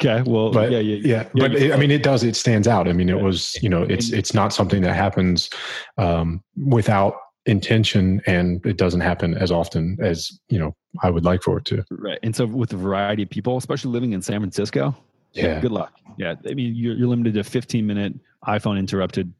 [0.00, 0.22] Okay.
[0.22, 1.22] Well, but, yeah, yeah, yeah.
[1.22, 2.22] yeah but it, I mean, it does.
[2.22, 2.86] It stands out.
[2.86, 5.50] I mean, it was you know, it's it's not something that happens
[5.98, 11.42] um, without intention, and it doesn't happen as often as you know I would like
[11.42, 11.84] for it to.
[11.90, 12.20] Right.
[12.22, 14.96] And so, with a variety of people, especially living in San Francisco,
[15.32, 15.92] yeah, good luck.
[16.18, 18.14] Yeah, I mean, you're you're limited to 15 minute
[18.46, 19.32] iPhone interrupted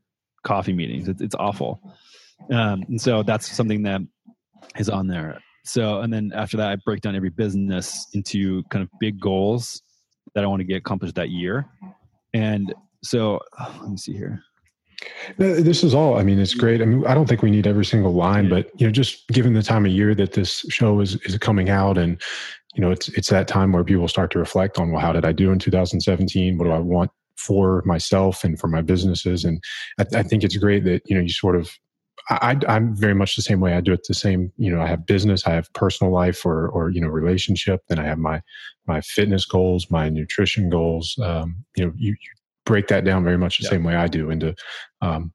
[0.42, 1.08] coffee meetings.
[1.08, 1.80] It's, it's awful.
[2.52, 4.00] Um, and so that's something that
[4.78, 5.40] is on there.
[5.64, 9.82] So, and then after that, I break down every business into kind of big goals
[10.34, 11.66] that I want to get accomplished that year.
[12.34, 13.40] And so
[13.80, 14.42] let me see here.
[15.36, 16.18] This is all.
[16.18, 16.80] I mean, it's great.
[16.80, 19.52] I mean, I don't think we need every single line, but you know, just given
[19.52, 22.20] the time of year that this show is is coming out, and
[22.74, 25.24] you know, it's it's that time where people start to reflect on, well, how did
[25.26, 26.56] I do in 2017?
[26.56, 29.44] What do I want for myself and for my businesses?
[29.44, 29.62] And
[29.98, 31.70] I, I think it's great that you know you sort of
[32.30, 33.74] I, am very much the same way.
[33.74, 34.52] I do it the same.
[34.56, 37.82] You know, I have business, I have personal life, or or you know, relationship.
[37.88, 38.40] Then I have my
[38.86, 41.18] my fitness goals, my nutrition goals.
[41.22, 42.16] Um, you know, you, you,
[42.64, 43.70] break that down very much the yeah.
[43.70, 44.54] same way I do into,
[45.02, 45.34] um,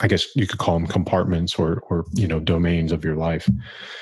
[0.00, 3.48] I guess you could call them compartments or or you know domains of your life.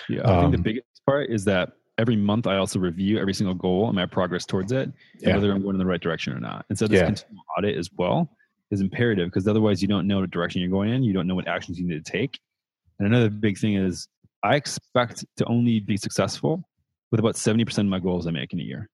[0.09, 3.35] Yeah, I think the um, biggest part is that every month I also review every
[3.35, 5.35] single goal and my progress towards it, yeah.
[5.35, 6.65] whether I'm going in the right direction or not.
[6.69, 7.07] And so this yeah.
[7.07, 8.31] continual audit as well
[8.71, 11.03] is imperative because otherwise you don't know what direction you're going in.
[11.03, 12.39] You don't know what actions you need to take.
[12.99, 14.09] And another big thing is
[14.43, 16.63] I expect to only be successful
[17.11, 18.89] with about 70% of my goals I make in a year.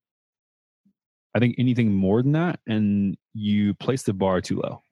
[1.34, 4.82] I think anything more than that, and you place the bar too low.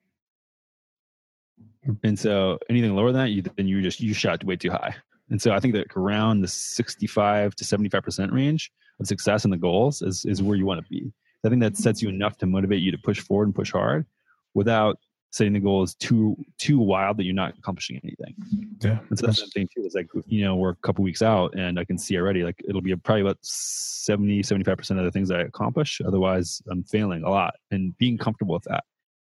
[2.03, 4.95] And so anything lower than that, you then you just you shot way too high.
[5.29, 9.57] And so I think that around the 65 to 75% range of success in the
[9.57, 11.11] goals is, is where you want to be.
[11.45, 14.05] I think that sets you enough to motivate you to push forward and push hard
[14.53, 14.97] without
[15.33, 18.35] setting the goals too too wild that you're not accomplishing anything.
[18.81, 18.99] Yeah.
[19.09, 19.83] And so that's the thing too.
[19.83, 22.61] Is like you know we're a couple weeks out, and I can see already like
[22.67, 25.99] it'll be probably about 70 75 percent of the things I accomplish.
[26.05, 28.83] Otherwise, I'm failing a lot, and being comfortable with that,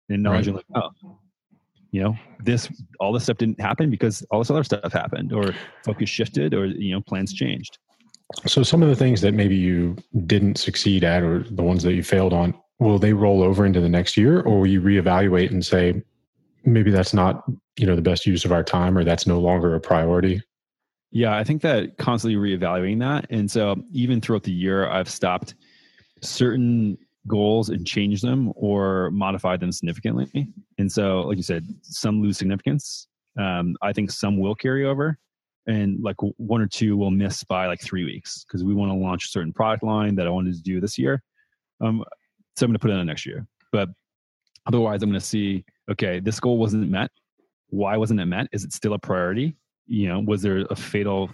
[0.10, 0.90] and acknowledging like oh,
[1.92, 5.54] you know this all this stuff didn't happen because all this other stuff happened, or
[5.86, 7.78] focus shifted, or you know plans changed.
[8.46, 11.94] So some of the things that maybe you didn't succeed at, or the ones that
[11.94, 15.52] you failed on, will they roll over into the next year, or will you reevaluate
[15.52, 16.02] and say
[16.66, 17.44] maybe that's not
[17.78, 20.42] you know the best use of our time, or that's no longer a priority?
[21.12, 25.56] Yeah, I think that constantly reevaluating that, and so even throughout the year, I've stopped
[26.22, 30.52] certain goals and changed them or modified them significantly.
[30.78, 33.08] And so, like you said, some lose significance.
[33.38, 35.18] Um, I think some will carry over
[35.68, 38.96] and like one or two will miss by like three weeks because we want to
[38.96, 41.22] launch a certain product line that I wanted to do this year.
[41.80, 42.04] Um,
[42.56, 43.48] so I'm going to put it on next year.
[43.72, 43.90] But
[44.66, 47.10] otherwise, I'm going to see okay, this goal wasn't met.
[47.70, 48.48] Why wasn't it met?
[48.52, 49.56] Is it still a priority?
[49.88, 51.32] You know, was there a fatal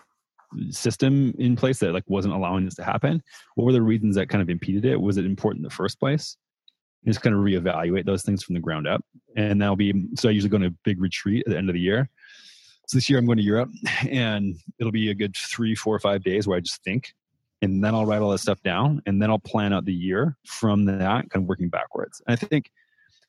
[0.69, 3.21] system in place that like wasn't allowing this to happen?
[3.56, 4.99] What were the reasons that kind of impeded it?
[4.99, 6.38] Was it important in the first place?
[7.04, 9.01] And just kind of reevaluate those things from the ground up.
[9.36, 11.73] And that'll be so I usually go on a big retreat at the end of
[11.73, 12.10] the year
[12.88, 13.69] so this year I'm going to Europe
[14.10, 17.13] and it'll be a good three, four, or five days where I just think
[17.61, 20.37] and then I'll write all that stuff down and then I'll plan out the year
[20.45, 22.21] from that, kind of working backwards.
[22.27, 22.71] And I think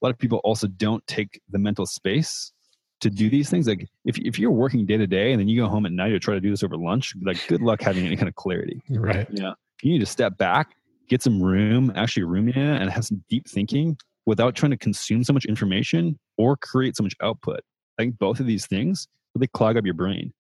[0.01, 2.53] a lot of people also don't take the mental space
[3.01, 3.67] to do these things.
[3.67, 6.11] Like if, if you're working day to day and then you go home at night
[6.11, 8.83] to try to do this over lunch, like good luck having any kind of clarity.
[8.91, 9.27] Right.
[9.31, 9.53] Yeah.
[9.83, 10.77] You need to step back,
[11.09, 14.77] get some room, actually room in it and have some deep thinking without trying to
[14.77, 17.61] consume so much information or create so much output.
[17.99, 20.33] I think both of these things really clog up your brain.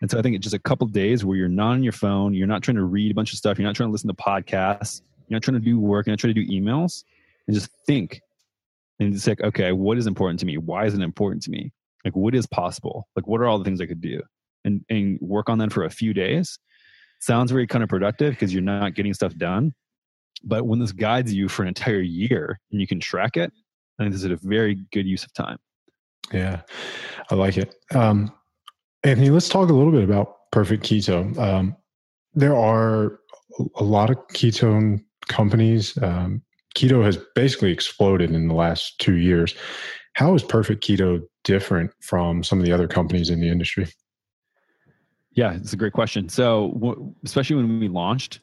[0.00, 2.34] And so I think it's just a couple days where you're not on your phone,
[2.34, 4.14] you're not trying to read a bunch of stuff, you're not trying to listen to
[4.14, 7.04] podcasts, you're not trying to do work, you're not trying to do emails,
[7.46, 8.20] and just think.
[9.00, 10.58] And it's like, okay, what is important to me?
[10.58, 11.72] Why is it important to me?
[12.04, 13.08] Like, what is possible?
[13.16, 14.22] Like, what are all the things I could do?
[14.64, 16.58] And and work on that for a few days.
[17.20, 19.74] Sounds very kind of productive because you're not getting stuff done.
[20.44, 23.52] But when this guides you for an entire year and you can track it,
[23.98, 25.58] I think this is a very good use of time.
[26.32, 26.62] Yeah,
[27.30, 27.74] I like it.
[27.94, 28.32] Um,
[29.06, 31.38] Anthony, let's talk a little bit about Perfect Keto.
[31.38, 31.76] Um,
[32.34, 33.20] there are
[33.76, 35.96] a lot of ketone companies.
[36.02, 36.42] Um,
[36.74, 39.54] keto has basically exploded in the last two years.
[40.14, 43.86] How is Perfect Keto different from some of the other companies in the industry?
[45.30, 46.28] Yeah, it's a great question.
[46.28, 48.40] So, especially when we launched,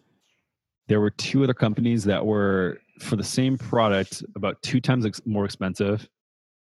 [0.87, 5.21] there were two other companies that were for the same product about two times ex-
[5.25, 6.07] more expensive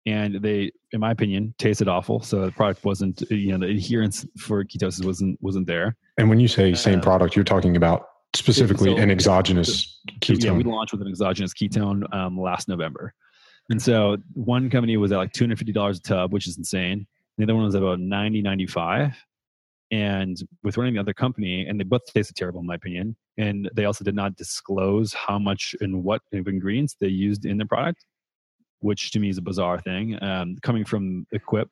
[0.09, 2.23] and they in my opinion tasted awful.
[2.23, 5.97] So the product wasn't you know the adherence for ketosis wasn't wasn't there.
[6.16, 10.44] And when you say same uh, product you're talking about specifically so, an exogenous ketone
[10.44, 13.14] yeah we launched with an exogenous ketone um, last november.
[13.71, 17.07] And so one company was at like $250 a tub which is insane.
[17.37, 19.14] The other one was about 90 95
[19.90, 23.16] and with running the other company and they both tasted terrible in my opinion.
[23.37, 27.66] And they also did not disclose how much and what ingredients they used in the
[27.66, 28.05] product
[28.81, 30.23] which to me is a bizarre thing.
[30.23, 31.69] Um, coming from Equip,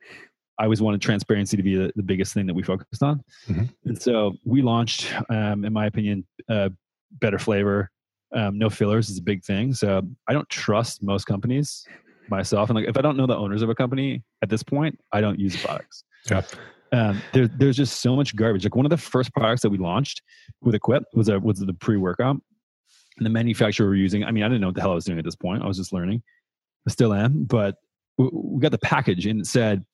[0.59, 3.23] I always wanted transparency to be the, the biggest thing that we focused on.
[3.47, 3.65] Mm-hmm.
[3.85, 6.69] And so we launched, um, in my opinion, uh,
[7.11, 7.91] better flavor.
[8.35, 9.73] Um, no fillers is a big thing.
[9.73, 11.85] So I don't trust most companies
[12.29, 12.69] myself.
[12.69, 15.21] And like, if I don't know the owners of a company at this point, I
[15.21, 16.03] don't use the products.
[16.29, 16.41] Yeah.
[16.91, 18.63] Um, there, there's just so much garbage.
[18.63, 20.21] Like one of the first products that we launched
[20.61, 22.37] with Equip was a, was the pre workout.
[23.17, 25.05] And the manufacturer we're using, I mean, I didn't know what the hell I was
[25.05, 25.63] doing at this point.
[25.63, 26.21] I was just learning.
[26.87, 27.75] I still am, but
[28.17, 29.85] we got the package and it said,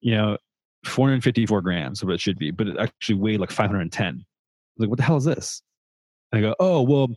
[0.00, 0.38] you know,
[0.84, 4.06] 454 grams, what it should be, but it actually weighed like 510.
[4.06, 4.24] I was
[4.78, 5.62] like, what the hell is this?
[6.32, 7.08] And I go, oh, well,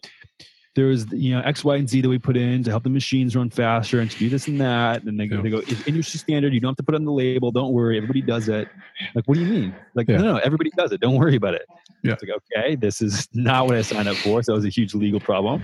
[0.73, 3.35] there's you know X, Y, and Z that we put in to help the machines
[3.35, 5.03] run faster and to do this and that.
[5.03, 5.41] And they, yeah.
[5.41, 6.53] they go, it's industry standard.
[6.53, 7.51] You don't have to put it on the label.
[7.51, 7.97] Don't worry.
[7.97, 8.69] Everybody does it.
[9.13, 9.75] Like, what do you mean?
[9.95, 10.17] Like, yeah.
[10.17, 11.01] no, no, everybody does it.
[11.01, 11.65] Don't worry about it.
[12.03, 12.13] Yeah.
[12.13, 14.41] It's like, okay, this is not what I signed up for.
[14.43, 15.61] So it was a huge legal problem.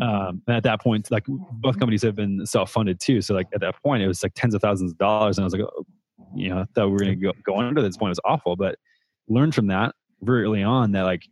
[0.00, 3.20] Um, and at that point, like both companies have been self-funded too.
[3.20, 5.36] So like at that point, it was like tens of thousands of dollars.
[5.36, 5.86] And I was like, oh,
[6.34, 8.08] you know, I thought we were going to go, go under this point.
[8.08, 8.78] It was awful, but
[9.28, 11.28] learned from that very early on that like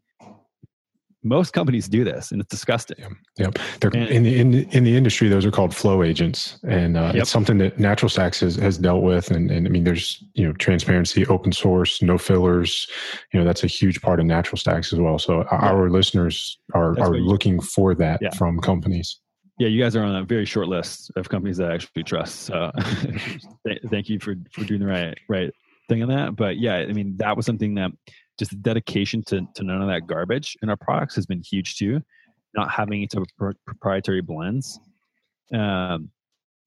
[1.25, 3.17] most companies do this, and it's disgusting.
[3.37, 3.51] They're
[3.95, 5.29] And- in the in, in the industry.
[5.29, 7.23] Those are called flow agents, and uh, Yep.
[7.23, 9.31] it's something that Natural Stacks has, has dealt with.
[9.31, 12.87] And, and I mean, there's you know transparency, open source, no fillers.
[13.33, 15.19] You know, that's a huge part of Natural Stacks as well.
[15.19, 18.31] So our listeners are That's are looking for that Yeah.
[18.31, 19.19] from companies.
[19.59, 22.41] Yeah, you guys are on a very short list of companies that I actually trust.
[22.43, 22.71] So
[23.91, 25.51] thank you for for doing the right right
[25.89, 26.37] thing on that.
[26.37, 27.91] But yeah, I mean that was something that
[28.39, 31.77] just the dedication to to none of that garbage in our products has been huge
[31.77, 32.01] too.
[32.55, 34.79] Not having each of pro- proprietary blends,
[35.53, 36.11] um,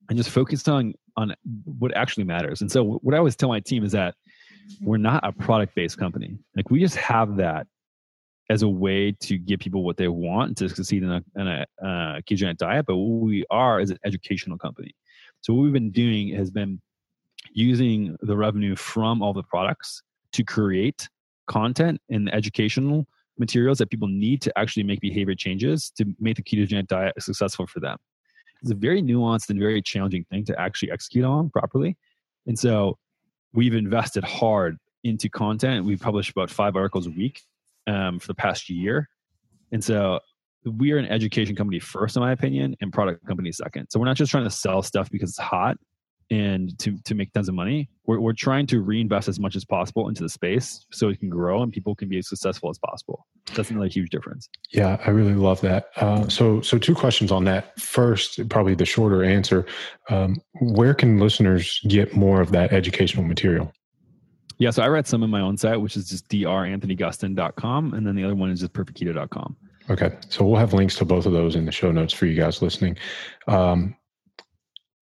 [0.09, 1.33] and just focused on on
[1.79, 2.61] what actually matters.
[2.61, 4.15] And so what I always tell my team is that
[4.81, 6.37] we're not a product based company.
[6.55, 7.67] Like we just have that
[8.49, 11.65] as a way to give people what they want to succeed in a, in a
[11.81, 12.85] uh, ketogenic diet.
[12.85, 14.95] But what we are is an educational company.
[15.41, 16.81] So what we've been doing has been
[17.53, 20.01] using the revenue from all the products
[20.33, 21.09] to create
[21.47, 23.07] content and educational
[23.39, 27.67] materials that people need to actually make behavior changes to make the ketogenic diet successful
[27.67, 27.97] for them.
[28.61, 31.95] It's a very nuanced and very challenging thing to actually execute on properly.
[32.47, 32.97] And so
[33.53, 35.85] we've invested hard into content.
[35.85, 37.41] We publish about five articles a week
[37.85, 39.07] um, for the past year.
[39.71, 40.19] And so
[40.65, 43.87] we are an education company first, in my opinion, and product company second.
[43.89, 45.77] So we're not just trying to sell stuff because it's hot
[46.29, 47.89] and to, to make tons of money.
[48.05, 51.29] We're, we're trying to reinvest as much as possible into the space so it can
[51.29, 53.25] grow and people can be as successful as possible.
[53.55, 54.49] That's another huge difference.
[54.71, 55.89] Yeah, I really love that.
[55.95, 57.79] Uh, so, so two questions on that.
[57.79, 59.65] First, probably the shorter answer:
[60.09, 63.71] um, Where can listeners get more of that educational material?
[64.59, 67.93] Yeah, so I read some on my own site, which is just dranthonygustin.com.
[67.93, 69.55] And then the other one is just perfectketo.com.
[69.89, 72.35] Okay, so we'll have links to both of those in the show notes for you
[72.35, 72.97] guys listening.
[73.47, 73.95] Um,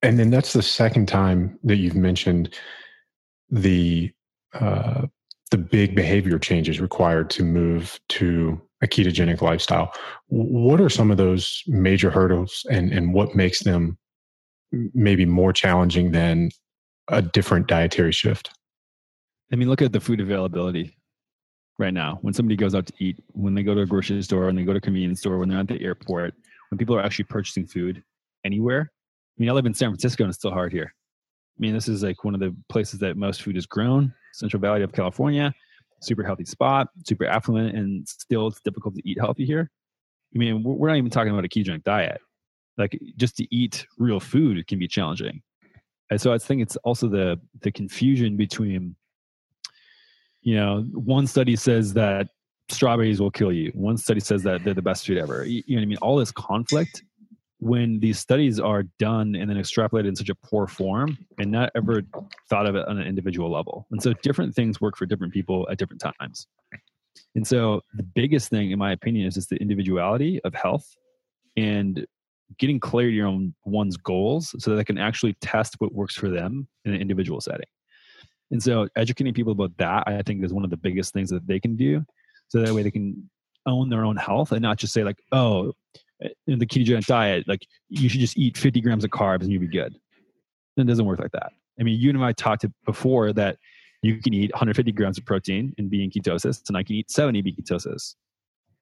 [0.05, 2.53] and then that's the second time that you've mentioned
[3.49, 4.11] the
[4.53, 5.07] uh,
[5.51, 9.91] the big behavior changes required to move to a ketogenic lifestyle.
[10.27, 13.97] What are some of those major hurdles, and and what makes them
[14.71, 16.51] maybe more challenging than
[17.07, 18.51] a different dietary shift?
[19.51, 20.97] I mean, look at the food availability
[21.79, 22.19] right now.
[22.21, 24.63] When somebody goes out to eat, when they go to a grocery store, when they
[24.63, 26.35] go to a convenience store, when they're at the airport,
[26.69, 28.03] when people are actually purchasing food
[28.43, 28.91] anywhere.
[29.37, 30.93] I mean, I live in San Francisco and it's still hard here.
[31.57, 34.61] I mean, this is like one of the places that most food is grown, Central
[34.61, 35.53] Valley of California,
[36.01, 39.69] super healthy spot, super affluent, and still it's difficult to eat healthy here.
[40.33, 42.19] I mean, we're not even talking about a ketogenic diet.
[42.77, 45.41] Like just to eat real food can be challenging.
[46.11, 48.95] And so I think it's also the the confusion between
[50.45, 52.27] you know, one study says that
[52.69, 53.71] strawberries will kill you.
[53.73, 55.43] One study says that they're the best food ever.
[55.43, 55.97] You know what I mean?
[55.97, 57.03] All this conflict
[57.65, 61.71] when these studies are done and then extrapolated in such a poor form and not
[61.75, 62.03] ever
[62.47, 63.87] thought of it on an individual level.
[63.89, 66.45] And so different things work for different people at different times.
[67.33, 70.87] And so the biggest thing, in my opinion, is just the individuality of health
[71.57, 72.05] and
[72.59, 76.67] getting clarity on one's goals so that they can actually test what works for them
[76.85, 77.65] in an individual setting.
[78.51, 81.47] And so educating people about that, I think, is one of the biggest things that
[81.47, 82.05] they can do.
[82.49, 83.27] So that way they can
[83.65, 85.73] own their own health and not just say like, oh,
[86.47, 89.61] in the ketogenic diet, like you should just eat 50 grams of carbs and you'll
[89.61, 89.95] be good.
[90.77, 91.51] It doesn't work like that.
[91.79, 93.57] I mean, you and I talked before that
[94.01, 97.09] you can eat 150 grams of protein and be in ketosis, and I can eat
[97.09, 98.15] 70 be ketosis.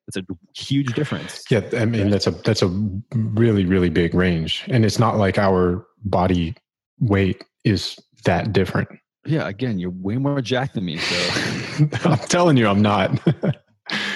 [0.06, 0.22] It's a
[0.54, 1.44] huge difference.
[1.50, 2.68] Yeah, I mean that's a that's a
[3.14, 6.54] really really big range, and it's not like our body
[7.00, 8.88] weight is that different.
[9.24, 10.98] Yeah, again, you're way more jacked than me.
[10.98, 13.18] So, I'm telling you, I'm not.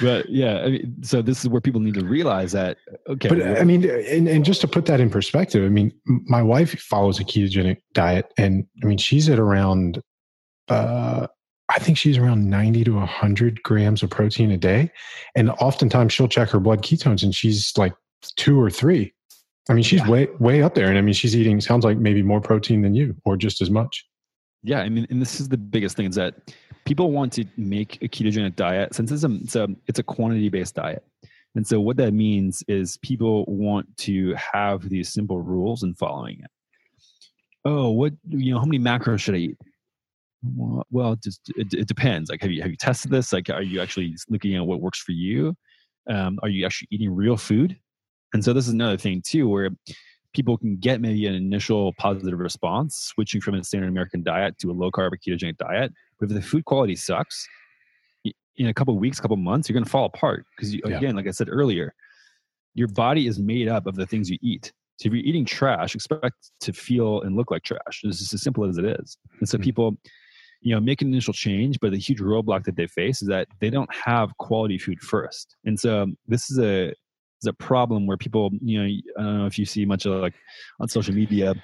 [0.01, 2.79] but yeah, I mean, so this is where people need to realize that.
[3.09, 6.43] Okay, but I mean, and, and just to put that in perspective, I mean, my
[6.43, 10.01] wife follows a ketogenic diet, and I mean, she's at around,
[10.69, 11.27] uh,
[11.71, 14.91] I think she's around 90 to 100 grams of protein a day.
[15.37, 17.93] And oftentimes she'll check her blood ketones and she's like
[18.37, 19.13] two or three.
[19.69, 20.09] I mean, she's Yeah.
[20.09, 20.89] way, way up there.
[20.89, 23.69] And I mean, she's eating, sounds like maybe more protein than you or just as
[23.69, 24.07] much.
[24.63, 26.37] Yeah, I mean, and this is the biggest thing is that
[26.89, 30.49] people want to make a ketogenic diet since it's a it's a, it's a quantity
[30.49, 31.05] based diet,
[31.55, 36.41] and so what that means is people want to have these simple rules and following
[36.43, 36.51] it.
[37.67, 38.59] Oh, what you know?
[38.59, 39.57] How many macros should I eat?
[40.91, 42.31] Well, it just it, it depends.
[42.31, 43.33] Like, have you have you tested this?
[43.33, 45.55] Like, are you actually looking at what works for you?
[46.09, 47.77] Um, are you actually eating real food?
[48.33, 49.71] And so this is another thing too, where
[50.35, 54.71] people can get maybe an initial positive response switching from a standard American diet to
[54.71, 55.93] a low carb ketogenic diet.
[56.19, 57.47] But if the food quality sucks,
[58.57, 60.97] in a couple of weeks, couple of months, you're going to fall apart because Yeah.
[60.97, 61.95] again, like I said earlier,
[62.75, 64.73] your body is made up of the things you eat.
[64.99, 68.01] So if you're eating trash, expect to feel and look like trash.
[68.03, 69.17] It's just as simple as it is.
[69.39, 69.63] And so Mhm.
[69.63, 69.97] people,
[70.61, 73.47] you know make an initial change but the huge roadblock that they face is that
[73.61, 78.17] they don't have quality food first and so this is a is a problem where
[78.17, 78.85] people you know
[79.19, 80.35] i don't know if you see much of like
[80.81, 81.55] on social media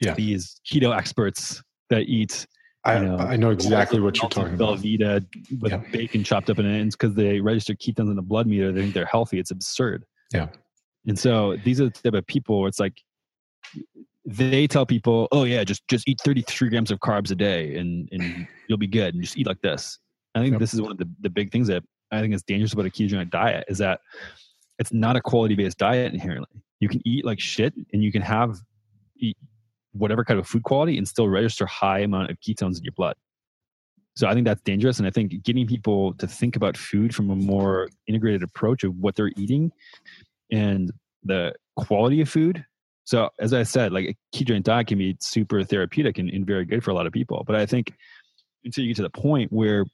[0.00, 0.14] Yeah.
[0.14, 2.46] these keto experts that eat
[2.84, 4.78] I, know, I know exactly what you're talking about.
[4.78, 5.24] Velveeta
[5.60, 5.82] with Yeah.
[5.92, 6.78] bacon chopped up in it.
[6.78, 8.72] And it's because they register ketones in the blood meter.
[8.72, 9.38] They think they're healthy.
[9.38, 10.04] It's absurd.
[10.32, 10.48] Yeah.
[11.06, 13.00] And so these are the type of people where it's like
[14.24, 18.08] they tell people, "Oh yeah, just just eat 33 grams of carbs a day, and
[18.12, 19.98] and you'll be good, and just eat like this."
[20.34, 20.60] I think Yep.
[20.60, 22.90] this is one of the the big things that I think is dangerous about a
[22.90, 24.00] ketogenic diet is that
[24.78, 26.60] it's not a quality based diet inherently.
[26.80, 28.60] You can eat like shit, and you can have
[29.92, 33.14] whatever kind of food quality and still register high amount of ketones in your blood.
[34.14, 37.30] So I think that's dangerous, and I think getting people to think about food from
[37.30, 39.72] a more integrated approach of what they're eating
[40.50, 40.92] and
[41.24, 42.64] the quality of food.
[43.04, 46.64] So as I said, like a ketogenic diet can be super therapeutic and, and very
[46.64, 47.42] good for a lot of people.
[47.46, 47.94] But I think
[48.64, 49.84] until you get to the point where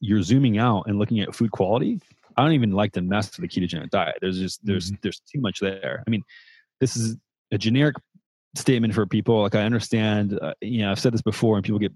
[0.00, 2.00] you're zooming out and looking at food quality,
[2.36, 4.16] I don't even like to mess with the ketogenic diet.
[4.20, 5.00] There's just there's mm-hmm.
[5.02, 6.04] there's too much there.
[6.06, 6.22] I mean,
[6.78, 7.16] this is
[7.52, 7.96] a generic
[8.54, 9.42] statement for people.
[9.42, 11.92] Like I understand, uh, you know, I've said this before, and people get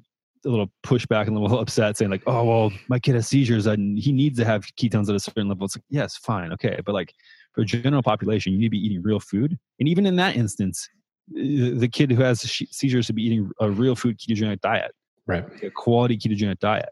[0.47, 3.67] a little pushback and a little upset, saying like, "Oh, well, my kid has seizures,
[3.67, 6.79] and he needs to have ketones at a certain level." It's like, yes, fine, okay,
[6.85, 7.13] but like
[7.53, 10.37] for a general population, you need to be eating real food, and even in that
[10.37, 10.89] instance,
[11.33, 14.93] the kid who has seizures should be eating a real food ketogenic diet,
[15.27, 15.45] Right.
[15.63, 16.91] a quality ketogenic diet.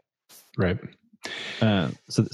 [0.57, 0.79] Right.
[1.61, 2.25] Uh, so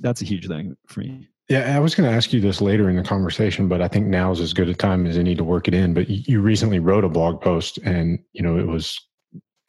[0.00, 1.28] that's a huge thing for me.
[1.48, 4.06] Yeah, I was going to ask you this later in the conversation, but I think
[4.06, 5.92] now is as good a time as any to work it in.
[5.92, 8.98] But you recently wrote a blog post, and you know it was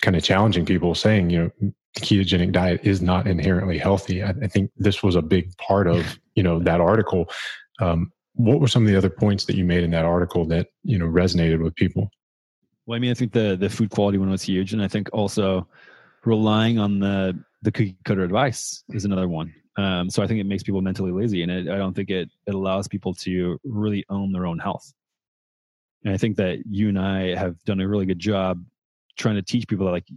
[0.02, 1.52] kind of challenging people, saying you know
[1.96, 4.24] the ketogenic diet is not inherently healthy.
[4.24, 7.30] I, I think this was a big part of you know that article.
[7.80, 10.68] Um, what were some of the other points that you made in that article that
[10.84, 12.10] you know resonated with people?
[12.86, 15.10] Well, I mean, I think the the food quality one was huge, and I think
[15.12, 15.68] also
[16.24, 19.54] relying on the the cookie cutter advice is another one.
[19.78, 22.30] Um, so I think it makes people mentally lazy, and it, I don't think it
[22.48, 24.94] it allows people to really own their own health.
[26.04, 28.64] And I think that you and I have done a really good job
[29.18, 30.08] trying to teach people that like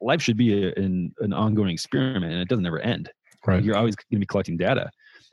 [0.00, 3.10] life should be a, an an ongoing experiment, and it doesn't ever end
[3.46, 3.64] Right.
[3.64, 4.90] you're always going to be collecting data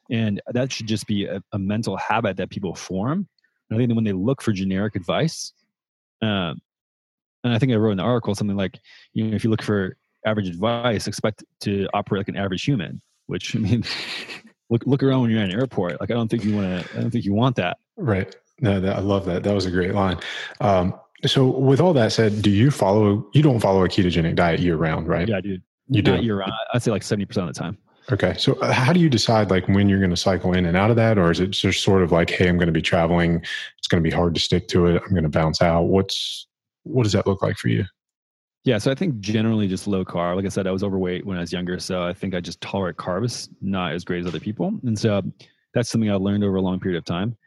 [0.09, 3.27] and that should just be a, a mental habit that people form
[3.69, 5.53] and i think that when they look for generic advice
[6.21, 6.61] um,
[7.43, 8.79] and i think i wrote in the article something like
[9.13, 9.97] you know if you look for
[10.27, 13.83] average advice expect to operate like an average human which i mean
[14.69, 16.97] look look around when you're at an airport like i don't think you want to
[16.97, 18.35] i don't think you want that Right.
[18.61, 19.41] No, that, I love that.
[19.43, 20.19] That was a great line.
[20.61, 20.93] Um,
[21.25, 23.27] so, with all that said, do you follow?
[23.33, 25.27] You don't follow a ketogenic diet year round, right?
[25.27, 26.23] yeah dude You not do.
[26.25, 27.77] year round i'd say like 70% of the time
[28.09, 28.35] Okay.
[28.37, 30.89] So uh, how do you decide like when you're going to cycle in and out
[30.89, 31.17] of that?
[31.17, 33.43] Or is it just sort of like, Hey, I'm going to be traveling.
[33.79, 35.01] It's going to be hard to stick to it.
[35.03, 35.83] I'm going to bounce out.
[35.83, 36.47] What's,
[36.83, 37.83] what does that look like for you?
[38.67, 40.35] Yeah, so I think generally just low carb.
[40.35, 42.59] Like I said, I was overweight when I was younger, so I think I just
[42.59, 45.21] tolerate carbs not as great as other people, and so
[45.73, 47.37] that's something I learned over a long period of time.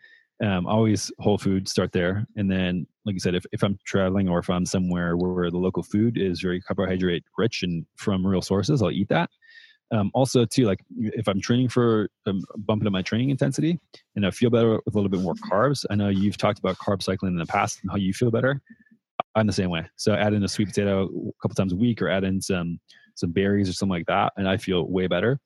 [0.43, 4.31] Um, always whole food, start there, and then, like you said, if if I'm traveling
[4.31, 8.41] or if I'm somewhere where the local food is very carbohydrate rich and from real
[8.41, 9.29] sources, I'll eat that.
[9.91, 13.79] Um, also, too, like if I'm training for um, bumping up my training intensity
[14.17, 15.85] and I feel better with a little bit more carbs.
[15.91, 18.63] I know you've talked about carb cycling in the past and how you feel better.
[19.35, 19.89] I'm the same way.
[19.97, 22.81] So add in a sweet potato a couple times a week, or add in some
[23.15, 25.39] some berries or something like that, and I feel way better.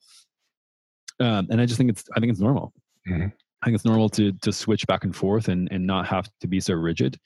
[1.21, 2.73] Um, and I just think it's I think it's normal.
[3.09, 3.33] Mhm.
[3.63, 6.47] I think it's normal to to switch back and forth and and not have to
[6.47, 7.19] be so rigid.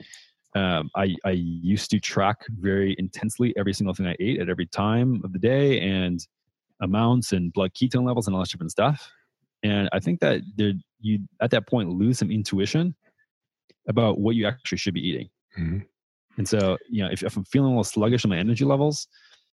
[0.54, 4.66] Um, I I used to track very intensely every single thing I ate at every
[4.66, 6.20] time of the day and
[6.80, 9.10] amounts and blood ketone levels and all that different stuff.
[9.62, 12.94] And I think that there you at that point lose some intuition
[13.88, 15.28] about what you actually should be eating.
[15.58, 15.86] Mhm.
[16.38, 19.08] And so, you know, if, if I'm feeling a little sluggish on my energy levels,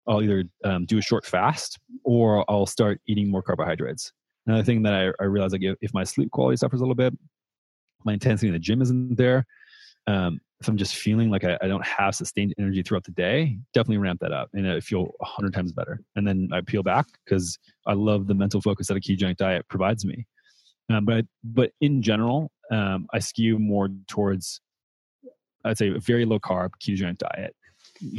[0.07, 4.11] I'll either um, do a short fast or I'll start eating more carbohydrates.
[4.47, 7.13] Another thing that I, I realize, like, if, my sleep quality suffers a little bit,
[8.03, 9.45] my intensity in the gym isn't there.
[10.07, 13.57] Um, if I'm just feeling like I, I don't have sustained energy throughout the day,
[13.73, 16.01] definitely ramp that up and I feel a hundred times better.
[16.15, 17.57] And then I peel back because
[17.87, 20.27] I love the mental focus that a ketogenic diet provides me.
[20.91, 24.61] Um, but but in general, um, I skew more towards
[25.65, 27.55] I'd say a very low carb ketogenic diet,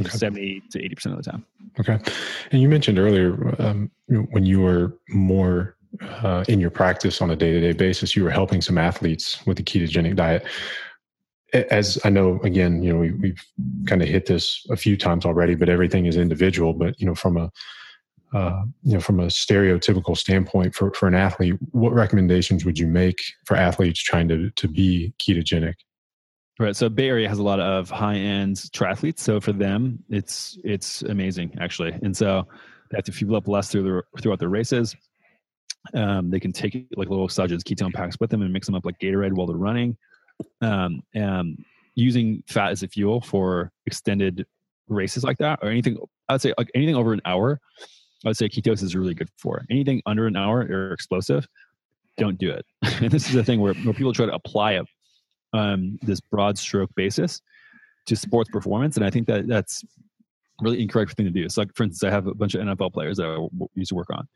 [0.01, 0.09] Okay.
[0.11, 1.45] seventy to eighty percent of the time.
[1.80, 1.99] Okay.
[2.51, 7.36] And you mentioned earlier um, when you were more uh, in your practice on a
[7.36, 10.47] day to day basis, you were helping some athletes with the ketogenic diet.
[11.53, 13.45] As I know, again, you know, we, we've
[13.86, 16.72] kind of hit this a few times already, but everything is individual.
[16.72, 17.51] But you know, from a
[18.32, 22.86] uh, you know, from a stereotypical standpoint for, for an athlete, what recommendations would you
[22.86, 25.74] make for athletes trying to, to be ketogenic?
[26.62, 26.76] Right.
[26.76, 29.18] So Bay Area has a lot of high end triathletes.
[29.18, 31.90] So for them, it's it's amazing actually.
[32.04, 32.46] And so
[32.88, 34.94] they have to fuel up less through the, throughout their races.
[35.92, 38.84] Um, they can take like little exogenous ketone packs with them and mix them up
[38.84, 39.96] like Gatorade while they're running.
[40.60, 41.64] Um, and
[41.96, 44.46] using fat as a fuel for extended
[44.86, 45.98] races like that or anything,
[46.28, 47.58] I'd say like anything over an hour,
[48.24, 49.64] I would say ketosis is really good for.
[49.68, 51.44] Anything under an hour or explosive,
[52.18, 52.64] don't do it.
[53.02, 54.86] and this is the thing where, where people try to apply it,
[55.53, 57.40] um, this broad stroke basis
[58.07, 58.96] to sports performance.
[58.96, 59.82] And I think that that's
[60.61, 61.48] really incorrect thing to do.
[61.48, 63.94] So like, for instance, I have a bunch of NFL players that I used to
[63.94, 64.26] work on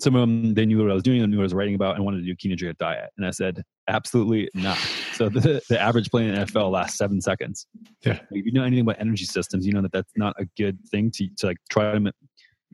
[0.00, 1.74] some of them they knew what I was doing, they knew what I was writing
[1.74, 3.10] about, and wanted to do ketogenic diet.
[3.16, 4.78] And I said, absolutely not.
[5.14, 7.66] So the, the average play in the NFL lasts seven seconds.
[8.04, 8.20] Yeah.
[8.30, 11.10] If you know anything about energy systems, you know that that's not a good thing
[11.12, 12.12] to to like try to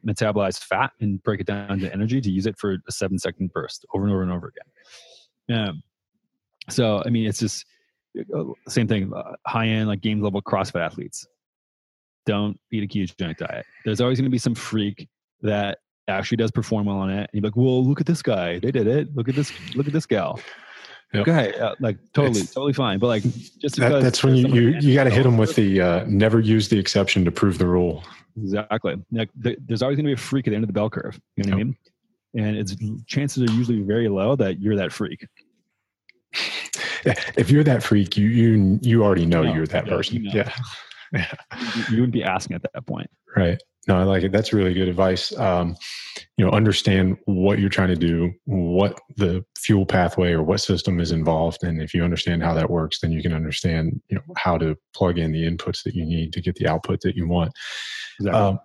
[0.07, 3.53] metabolize fat and break it down to energy to use it for a seven second
[3.53, 4.53] burst over and over and over
[5.49, 5.59] again.
[5.59, 5.83] Um,
[6.69, 7.65] so I mean, it's just
[8.35, 9.13] uh, same thing.
[9.13, 11.27] Uh, high end like game level CrossFit athletes
[12.27, 13.67] don't eat a ketogenic diet.
[13.85, 15.09] There's always going to be some freak
[15.43, 17.19] that actually does perform well on it.
[17.19, 18.59] And you're like, well, look at this guy.
[18.59, 19.15] They did it.
[19.15, 19.53] Look at this.
[19.75, 20.41] Look at this gal.
[21.13, 21.29] Yep.
[21.29, 22.99] Okay, uh, like totally, it's, totally fine.
[22.99, 23.23] But like,
[23.59, 26.41] just that, that's when you you, you got to hit them with the uh, never
[26.41, 28.03] use the exception to prove the rule.
[28.37, 28.97] Exactly.
[29.13, 31.21] Like, there's always going to be a freak at the end of the bell curve.
[31.37, 31.77] You know what yep.
[32.35, 32.47] I mean?
[32.47, 32.75] And it's
[33.07, 35.25] chances are usually very low that you're that freak.
[37.37, 40.17] If you're that freak, you you you already know, you're that yeah, person.
[40.17, 40.31] You know.
[40.35, 40.55] Yeah.
[41.13, 41.35] yeah.
[41.91, 43.11] You, wouldn't be asking at that point.
[43.37, 43.61] Right.
[43.87, 44.33] No, I like it.
[44.33, 45.37] That's really good advice.
[45.37, 45.77] Um,
[46.39, 51.01] you know, understand what you're trying to do, what the fuel pathway or what system
[51.01, 54.23] is involved, and if you understand how that works, then you can understand you know
[54.37, 57.29] how to plug in the inputs that you need to get the output that you
[57.29, 57.53] want.
[58.19, 58.41] Exactly.
[58.41, 58.59] Um,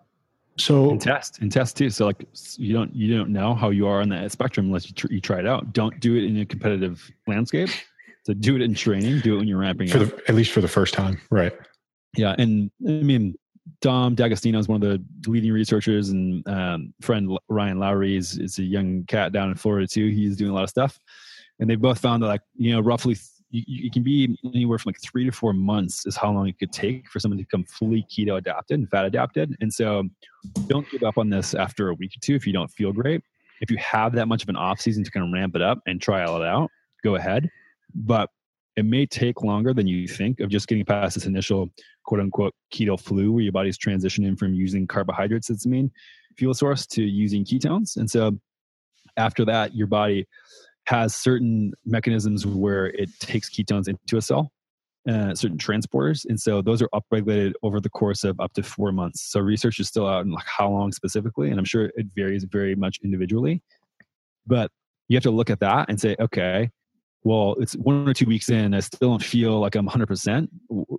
[0.60, 1.90] so and test and test too.
[1.90, 2.26] So like
[2.58, 5.22] you don't you don't know how you are on that spectrum unless you, tr- you
[5.22, 5.74] try it out.
[5.74, 7.70] Don't do it in a competitive landscape.
[8.24, 9.20] So do it in training.
[9.22, 10.10] Do it when you're ramping for up.
[10.10, 11.54] The, at least for the first time, right?
[12.16, 13.36] Yeah, and I mean
[13.82, 18.60] Dom D'Agostino is one of the leading researchers, and um, friend Ryan Lowery is, is
[18.60, 20.08] a young cat down in Florida too.
[20.10, 21.00] He's doing a lot of stuff,
[21.60, 23.16] and they both found that like you know roughly
[23.52, 26.60] you, you, can be anywhere from like three to four months is how long it
[26.60, 29.56] could take for someone to become fully keto adapted and fat adapted.
[29.60, 30.04] And so,
[30.68, 33.22] don't give up on this after a week or two if you don't feel great.
[33.62, 35.80] If you have that much of an off season to kind of ramp it up
[35.86, 36.70] and try it out,
[37.04, 37.50] go ahead.
[37.94, 38.30] But
[38.76, 41.70] it may take longer than you think of just getting past this initial
[42.06, 45.92] quote unquote keto flu where your body's transitioning from using carbohydrates as the main
[46.38, 47.98] fuel source to using ketones.
[47.98, 48.40] And so
[49.18, 50.28] after that, your body
[50.86, 54.52] has certain mechanisms where it takes ketones into a cell,
[55.08, 56.26] uh, certain transporters.
[56.28, 59.22] And so those are upregulated over the course of up to four months.
[59.22, 62.46] So research is still out on like how long specifically, and I'm sure it varies
[62.46, 63.62] very much individually.
[64.48, 64.72] But
[65.10, 66.72] you have to look at that and say, okay,
[67.24, 70.48] well, it's one or two weeks in, I still don't feel like I'm 100%.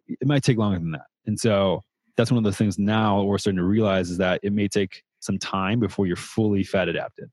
[0.08, 1.06] It might take longer than that.
[1.26, 1.82] And so
[2.16, 5.02] that's one of the things now we're starting to realize is that it may take
[5.20, 7.30] some time before you're fully fat adapted.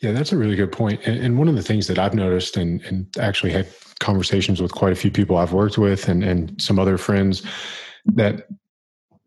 [0.00, 1.00] Yeah, that's a really good point.
[1.04, 3.68] And, and one of the things that I've noticed and, and actually had
[4.00, 7.42] conversations with quite a few people I've worked with and, and some other friends
[8.06, 8.48] that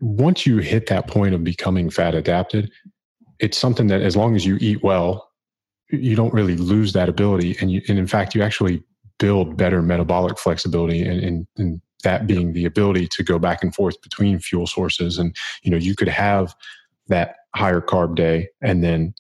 [0.02, 2.72] once you hit that point of becoming fat adapted,
[3.40, 5.30] it's something that as long as you eat well
[5.90, 8.84] you don't really lose that ability and you and in fact you actually
[9.18, 13.74] build better metabolic flexibility and, and, and that being the ability to go back and
[13.74, 15.18] forth between fuel sources.
[15.18, 16.56] And you know you could have
[17.08, 19.14] that higher carb day and then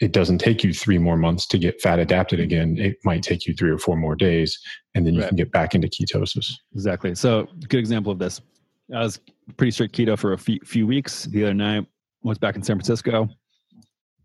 [0.00, 2.78] it doesn't take you three more months to get fat adapted again.
[2.78, 4.58] It might take you three or four more days
[4.94, 5.28] and then you right.
[5.28, 6.54] can get back into ketosis.
[6.72, 7.14] Exactly.
[7.14, 8.40] So good example of this.
[8.94, 9.20] I was
[9.58, 11.26] pretty strict keto for a few, few weeks.
[11.26, 11.86] The other night
[12.22, 13.28] was back in san francisco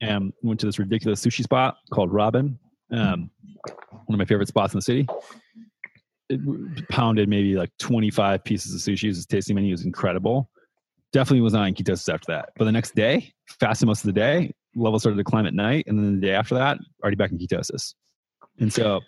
[0.01, 2.57] and went to this ridiculous sushi spot called Robin.
[2.91, 3.29] Um,
[4.05, 5.07] one of my favorite spots in the city.
[6.29, 9.07] It pounded maybe like 25 pieces of sushi.
[9.07, 10.49] His tasting menu was incredible.
[11.13, 12.49] Definitely was not in ketosis after that.
[12.57, 15.85] But the next day, fasted most of the day, levels started to climb at night.
[15.87, 17.93] And then the day after that, already back in ketosis.
[18.59, 19.01] And so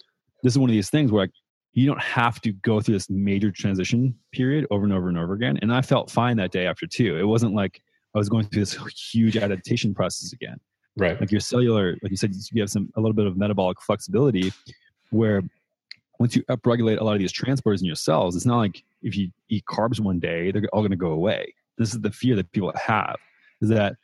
[0.44, 1.28] this is one of these things where
[1.74, 5.34] you don't have to go through this major transition period over and over and over
[5.34, 5.60] again.
[5.62, 7.18] And I felt fine that day after too.
[7.18, 7.82] It wasn't like
[8.16, 8.78] I was going through this
[9.12, 10.58] huge adaptation process again.
[10.98, 11.20] Right.
[11.20, 14.52] Like your cellular, like you said, you have some a little bit of metabolic flexibility
[15.12, 15.44] where
[16.20, 19.16] once you upregulate a lot of these transporters in your cells, it's not like if
[19.16, 21.54] you eat carbs one day, they're all going to go away.
[21.78, 23.18] This is the fear that people have
[23.62, 23.96] is that,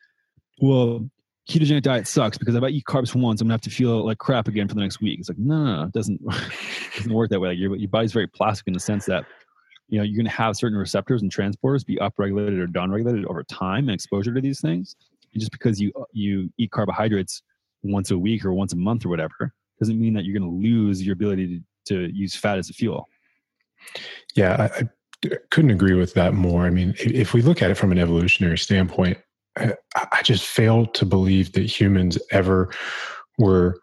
[0.61, 1.09] well,
[1.49, 4.19] ketogenic diet sucks because if I eat carbs once, I'm gonna have to feel like
[4.19, 5.19] crap again for the next week.
[5.19, 7.49] It's like, no, no, no it doesn't, it doesn't work that way.
[7.49, 9.25] Like your, your body's very plastic in the sense that,
[9.89, 13.89] you know, you're gonna have certain receptors and transporters be upregulated or downregulated over time
[13.89, 14.95] and exposure to these things
[15.37, 17.41] just because you uh, you eat carbohydrates
[17.83, 20.67] once a week or once a month or whatever doesn't mean that you're going to
[20.67, 23.07] lose your ability to, to use fat as a fuel
[24.35, 24.83] Yeah, I,
[25.25, 26.65] I couldn't agree with that more.
[26.65, 29.17] I mean, if we look at it from an evolutionary standpoint,
[29.57, 32.71] I, I just fail to believe that humans ever
[33.37, 33.79] were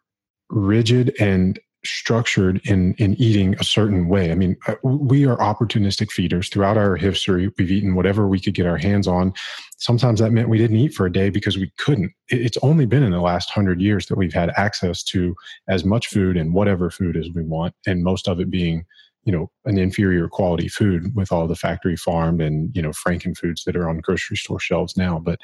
[0.51, 4.31] rigid and structured in in eating a certain way.
[4.31, 7.51] I mean, uh, we are opportunistic feeders throughout our history.
[7.59, 9.33] We've eaten whatever we could get our hands on.
[9.79, 12.13] Sometimes that meant we didn't eat for a day because we couldn't.
[12.29, 15.35] It's only been in the last hundred years that we've had access to
[15.69, 18.85] as much food and whatever food as we want, and most of it being
[19.25, 23.37] you know an inferior quality food with all the factory farmed and you know franken
[23.37, 25.39] foods that are on grocery store shelves now but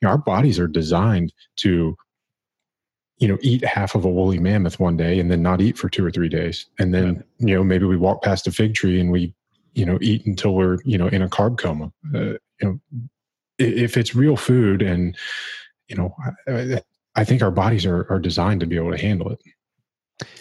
[0.00, 1.96] you know, our bodies are designed to
[3.22, 5.88] you know eat half of a woolly mammoth one day and then not eat for
[5.88, 6.66] two or three days.
[6.80, 9.32] And then you know maybe we walk past a fig tree and we
[9.74, 11.92] you know eat until we're you know in a carb coma.
[12.12, 12.80] Uh, you know
[13.60, 15.16] if it's real food and
[15.86, 16.12] you know
[16.48, 16.82] I,
[17.14, 19.40] I think our bodies are, are designed to be able to handle it.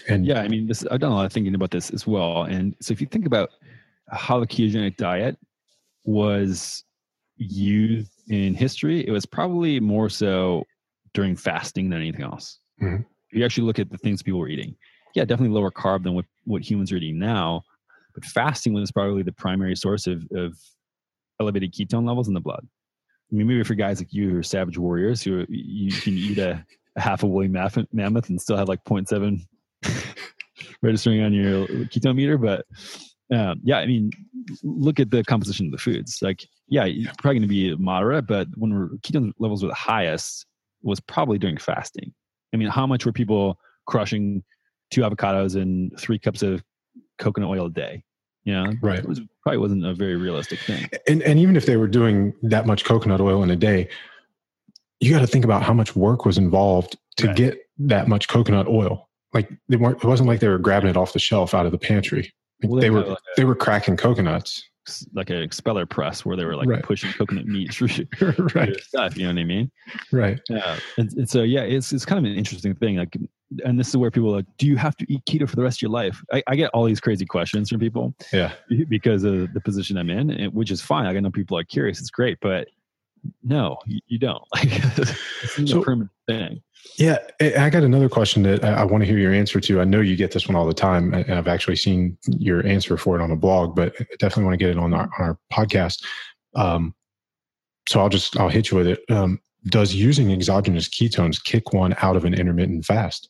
[0.10, 2.44] And yeah i mean this i've done a lot of thinking about this as well.
[2.44, 3.52] And so if you think about
[4.10, 5.38] how the ketogenic diet
[6.04, 6.84] was
[7.38, 10.64] used in history it was probably more so
[11.14, 13.04] during fasting than anything else Mm-hmm.
[13.32, 14.76] If you actually look at the things people were eating,
[15.16, 17.64] yeah, definitely lower carb than what, what humans are eating now.
[18.14, 20.58] But fasting was probably the primary source of, of
[21.40, 22.68] elevated ketone levels in the blood.
[23.32, 26.14] I mean, maybe for guys like you who are savage warriors who are, you can
[26.14, 26.66] eat a,
[26.98, 29.42] a half a woolly mammoth and still have like 0.7
[30.82, 32.38] registering on your ketone meter.
[32.38, 32.66] But
[33.34, 34.12] um, yeah, I mean,
[34.64, 36.20] look at the composition of the foods.
[36.22, 36.84] Like, yeah,
[37.20, 40.46] probably going to be moderate, but when we're, ketone levels were the highest
[40.84, 42.14] was probably during fasting.
[42.54, 44.44] I mean, how much were people crushing
[44.90, 46.64] two avocados and three cups of
[47.18, 48.04] coconut oil a day?
[48.44, 49.00] You know, right.
[49.00, 50.90] It was, probably wasn't a very realistic thing.
[51.08, 53.88] And and even if they were doing that much coconut oil in a day,
[55.00, 57.36] you got to think about how much work was involved to right.
[57.36, 59.10] get that much coconut oil.
[59.34, 59.98] Like they weren't.
[59.98, 62.34] It wasn't like they were grabbing it off the shelf out of the pantry.
[62.64, 64.64] Like well, they, they were like a, they were cracking coconuts
[65.14, 66.84] like an expeller press where they were like right.
[66.84, 67.90] pushing coconut meat through,
[68.56, 68.80] right.
[68.82, 69.16] stuff.
[69.16, 69.72] You know what I mean?
[70.12, 70.40] Right.
[70.50, 70.80] Yeah.
[70.98, 72.98] And, and, so yeah, it's it's kind of an interesting thing.
[72.98, 73.18] Like,
[73.66, 75.64] and this is where people are like, do you have to eat keto for the
[75.64, 76.24] rest of your life?
[76.32, 78.14] I, I get all these crazy questions from people.
[78.32, 78.54] Yeah.
[78.88, 81.06] Because of the position I'm in, which is fine.
[81.06, 82.00] I know people are curious.
[82.00, 82.68] It's great, but
[83.44, 84.44] no, you, don't.
[84.56, 84.70] Like,
[85.58, 86.62] it's so, a permanent thing.
[86.98, 89.82] Yeah, I got another question that I want to hear your answer to.
[89.82, 92.98] I know you get this one all the time, and I've actually seen your answer
[92.98, 95.26] for it on a blog, but I definitely want to get it on our, on
[95.26, 96.04] our podcast.
[96.56, 96.96] Um,
[97.88, 99.00] so I'll just I'll hit you with it.
[99.10, 103.30] Um, does using exogenous ketones kick one out of an intermittent fast?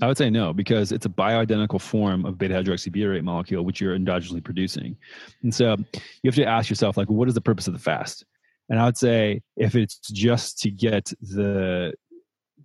[0.00, 3.98] I would say no, because it's a bioidentical form of beta hydroxybutyrate molecule, which you're
[3.98, 4.96] endogenously producing.
[5.42, 5.76] And so
[6.22, 8.24] you have to ask yourself, like, what is the purpose of the fast?
[8.68, 11.92] And I would say if it's just to get the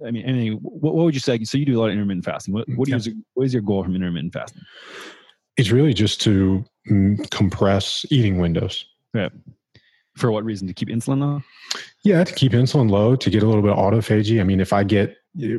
[0.06, 1.41] I mean, I mean, what, what would you say?
[1.43, 2.54] So you do a lot of intermittent fasting.
[2.54, 2.97] What, what, yeah.
[3.01, 4.62] you, what is your goal from intermittent fasting?
[5.56, 8.86] It's really just to mm, compress eating windows.
[9.14, 9.30] Yeah.
[10.18, 10.68] For what reason?
[10.68, 11.41] To keep insulin low?
[12.04, 14.41] Yeah, to keep insulin low, to get a little bit of autophagy.
[14.41, 15.16] I mean, if I get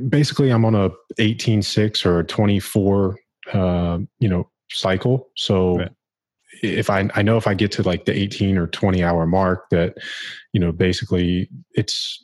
[0.09, 3.19] basically, I'm on a 18-6 or a 24,
[3.53, 5.29] uh, you know, cycle.
[5.37, 5.91] So right.
[6.63, 9.69] If I I know if I get to like the 18 or 20 hour mark,
[9.71, 9.97] that
[10.53, 12.23] you know, basically it's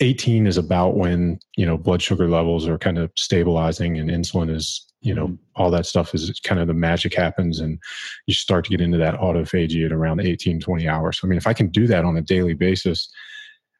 [0.00, 4.54] 18 is about when you know blood sugar levels are kind of stabilizing and insulin
[4.54, 5.62] is you know mm-hmm.
[5.62, 7.78] all that stuff is kind of the magic happens and
[8.26, 11.38] you start to get into that autophagy at around 18 20 hours so i mean
[11.38, 13.08] if i can do that on a daily basis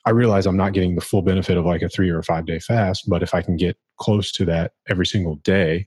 [0.06, 2.46] i realize i'm not getting the full benefit of like a three or a five
[2.46, 5.86] day fast but if i can get close to that every single day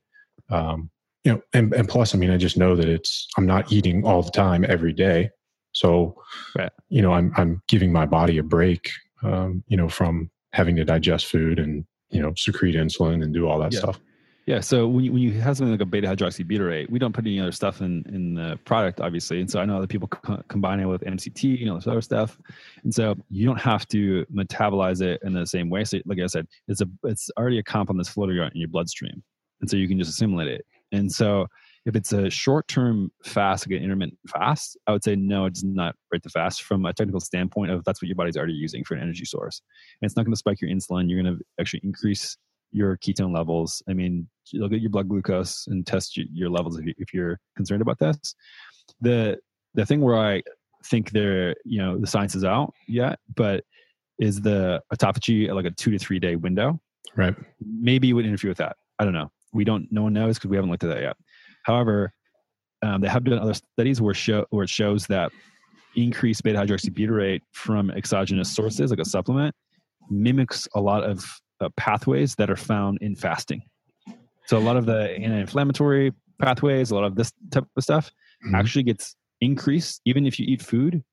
[0.52, 0.90] um,
[1.24, 4.06] you know and, and plus i mean i just know that it's i'm not eating
[4.06, 5.30] all the time every day
[5.74, 6.16] so
[6.58, 6.72] right.
[6.90, 8.90] you know i'm i'm giving my body a break
[9.24, 13.48] um, you know, from having to digest food and you know secrete insulin and do
[13.48, 13.80] all that yeah.
[13.80, 14.00] stuff.
[14.46, 14.62] Yeah.
[14.62, 17.40] So when you, when you have something like a beta hydroxybutyrate, we don't put any
[17.40, 19.42] other stuff in in the product, obviously.
[19.42, 22.02] And so I know other people co- combine it with MCT, you know, this other
[22.02, 22.40] stuff.
[22.84, 25.84] And so you don't have to metabolize it in the same way.
[25.84, 28.70] So, like I said, it's a it's already a compound that's floating around in your
[28.70, 29.22] bloodstream,
[29.62, 30.66] and so you can just assimilate it.
[30.92, 31.48] And so
[31.86, 35.64] if it's a short term fast, like an intermittent fast, I would say no, it's
[35.64, 38.84] not break the fast from a technical standpoint of that's what your body's already using
[38.84, 39.62] for an energy source.
[40.02, 41.10] And it's not going to spike your insulin.
[41.10, 42.38] You're going to actually increase
[42.72, 43.82] your ketone levels.
[43.90, 48.00] I mean, look at your blood glucose and test your levels if you're concerned about
[48.00, 48.36] this.
[49.02, 49.38] The
[49.74, 50.42] the thing where I
[50.86, 53.64] think there, you know, the science is out yet, but
[54.20, 56.80] is the autophagy like a two to three day window?
[57.16, 57.36] Right.
[57.60, 58.78] Maybe it would interfere with that.
[59.00, 59.32] I don't know.
[59.54, 59.88] We don't.
[59.92, 61.16] No one knows because we haven't looked at that yet.
[61.64, 62.14] However,
[62.82, 65.32] um, they have done other studies where show where it shows that
[65.96, 69.56] increased beta hydroxybutyrate from exogenous sources, like a supplement,
[70.10, 71.26] mimics a lot of
[71.62, 73.62] uh, pathways that are found in fasting.
[74.46, 78.12] So a lot of the anti-inflammatory pathways, a lot of this type of stuff,
[78.46, 78.58] Mhm.
[78.58, 81.04] actually gets increased even if you eat food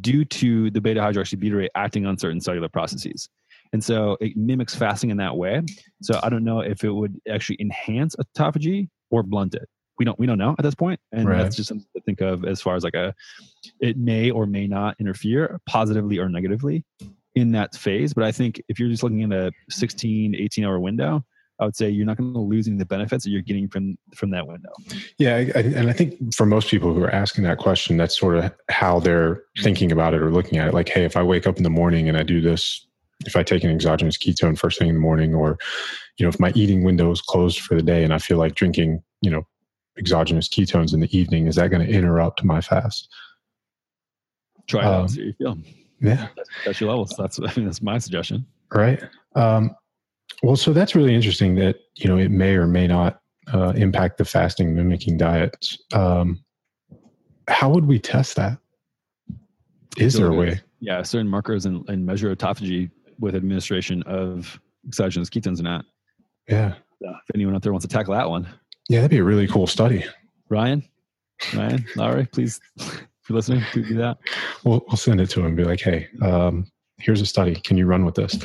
[0.00, 3.28] due to the beta hydroxybutyrate acting on certain cellular processes.
[3.72, 5.62] And so it mimics fasting in that way.
[6.02, 9.68] So I don't know if it would actually enhance autophagy or blunt it.
[9.98, 11.42] We don't we don't know at this point, and Right.
[11.42, 13.14] that's just something to think of as far as like a
[13.80, 16.84] it may or may not interfere positively or negatively
[17.34, 18.14] in that phase.
[18.14, 21.22] But I think if you're just looking at a 16, 18 hour window,
[21.60, 23.68] I would say you're not going to lose any of the benefits that you're getting
[23.68, 24.70] from from that window.
[25.18, 28.18] Yeah, I- I- and I think for most people who are asking that question, that's
[28.18, 30.72] sort of how they're thinking about it or looking at it.
[30.74, 32.86] Like, hey, if I wake up in the morning and I do this,
[33.26, 35.58] if I take an exogenous ketone first thing in the morning, or
[36.16, 38.54] you know, if my eating window is closed for the day and I feel like
[38.54, 39.42] drinking, you know,
[39.98, 43.08] exogenous ketones in the evening, is that going to interrupt my fast?
[44.68, 45.58] Try it Um, out, see how you feel.
[46.02, 46.28] Yeah,
[46.64, 47.14] Test your levels.
[47.18, 48.46] That's I mean that's my suggestion.
[48.72, 49.02] right.
[49.36, 49.74] Um,
[50.42, 53.20] well, so that's really interesting that you know it may or may not
[53.52, 55.76] uh, impact the fasting mimicking diets.
[55.92, 56.42] Um,
[57.48, 58.58] how would we test that?
[59.98, 60.60] Is there a way?
[60.78, 62.90] Yeah, certain markers and, and measure autophagy
[63.20, 65.84] with administration of exogenous ketones or not.
[66.48, 66.74] Yeah.
[67.00, 68.48] If anyone out there wants to tackle that one,
[68.88, 70.04] Yeah, that'd be a really cool study.
[70.48, 70.82] Ryan,
[71.54, 74.18] Ryan, Lowery, please, if you're listening, please do that.
[74.64, 76.66] We'll, we'll send it to him and be like, hey, um,
[76.98, 77.54] here's a study.
[77.54, 78.38] Can you run with this?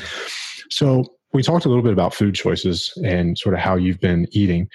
[0.70, 4.26] So, we talked a little bit about food choices and sort of how you've been
[4.32, 4.70] eating.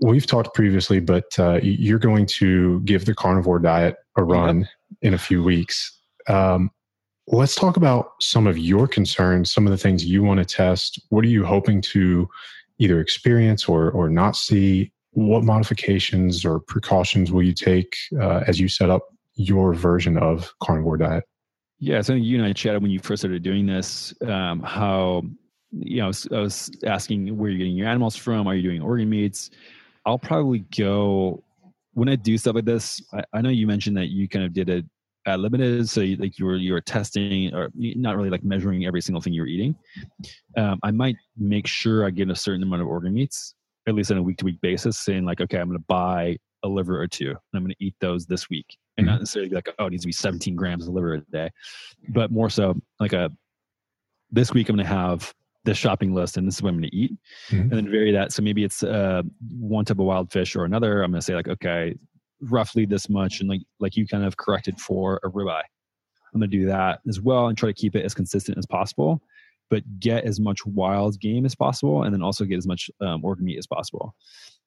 [0.00, 4.68] We've talked previously, but uh, you're going to give the carnivore diet a run
[5.00, 5.98] in a few weeks.
[6.28, 6.70] Um,
[7.26, 11.00] let's talk about some of your concerns, some of the things you want to test.
[11.08, 12.28] What are you hoping to
[12.78, 14.92] either experience or, or not see?
[15.12, 19.02] What modifications or precautions will you take uh, as you set up
[19.36, 21.24] your version of carnivore diet?
[21.78, 24.14] Yeah, so you and I chatted when you first started doing this.
[24.22, 25.22] Um, how
[25.70, 28.46] you know, I was, I was asking where you're getting your animals from.
[28.46, 29.50] Are you doing organ meats?
[30.06, 31.42] I'll probably go
[31.94, 33.00] when I do stuff like this.
[33.12, 34.84] I, I know you mentioned that you kind of did it
[35.26, 38.84] at limited, so you, like you were you were testing or not really like measuring
[38.86, 39.74] every single thing you're eating.
[40.56, 43.54] Um, I might make sure I get a certain amount of organ meats,
[43.88, 46.36] at least on a week to week basis, saying like, okay, I'm going to buy
[46.62, 48.66] a liver or two, and I'm going to eat those this week,
[48.98, 51.50] and not necessarily like, oh, it needs to be 17 grams of liver a day,
[52.10, 53.30] but more so like a
[54.30, 55.32] this week I'm going to have
[55.64, 57.12] this shopping list, and this is what I'm going to eat,
[57.50, 57.60] Mhm.
[57.62, 58.32] and then vary that.
[58.32, 59.22] So maybe it's uh,
[59.58, 61.02] one type of wild fish or another.
[61.02, 61.94] I'm going to say like, okay,
[62.50, 65.62] roughly this much, and like like you kind of corrected for a ribeye.
[66.32, 68.66] I'm going to do that as well and try to keep it as consistent as
[68.66, 69.22] possible,
[69.70, 73.24] but get as much wild game as possible, and then also get as much um,
[73.24, 74.14] organ meat as possible.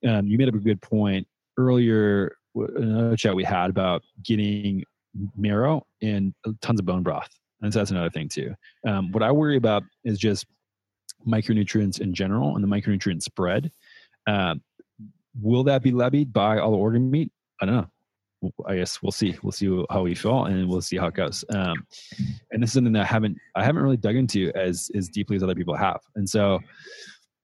[0.08, 4.84] Um, you made up a good point earlier in another chat we had about getting
[5.36, 7.30] marrow and tons of bone broth,
[7.62, 8.56] and so that's another thing too.
[8.88, 10.46] Um, what I worry about is just
[11.28, 13.72] micronutrients in general and the micronutrient spread.
[14.28, 14.62] Um,
[15.42, 17.32] will that be levied by all the organ meat?
[17.62, 18.52] I don't know.
[18.68, 19.36] I guess we'll see.
[19.42, 21.44] We'll see how we feel, and we'll see how it goes.
[21.50, 21.76] Um,
[22.52, 25.36] and this is something that I haven't I haven't really dug into as as deeply
[25.36, 26.02] as other people have.
[26.16, 26.60] And so,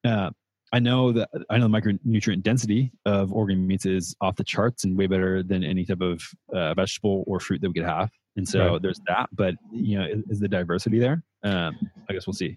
[0.06, 0.30] uh,
[0.72, 4.84] I know that I know the micronutrient density of organ meats is off the charts
[4.84, 6.22] and way better than any type of
[6.54, 8.10] uh, vegetable or fruit that we could have.
[8.36, 8.82] And so Right.
[8.82, 9.30] there's that.
[9.34, 11.24] But you know, is, is the diversity there?
[11.44, 11.76] Um,
[12.10, 12.56] I guess we'll see.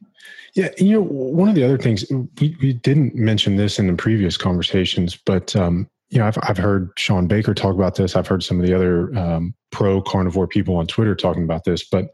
[0.55, 3.95] Yeah, you know, one of the other things we, we didn't mention this in the
[3.95, 8.17] previous conversations, but um, you know, I've I've heard Shawn Baker talk about this.
[8.17, 11.87] I've heard some of the other um, pro carnivore people on Twitter talking about this,
[11.89, 12.07] but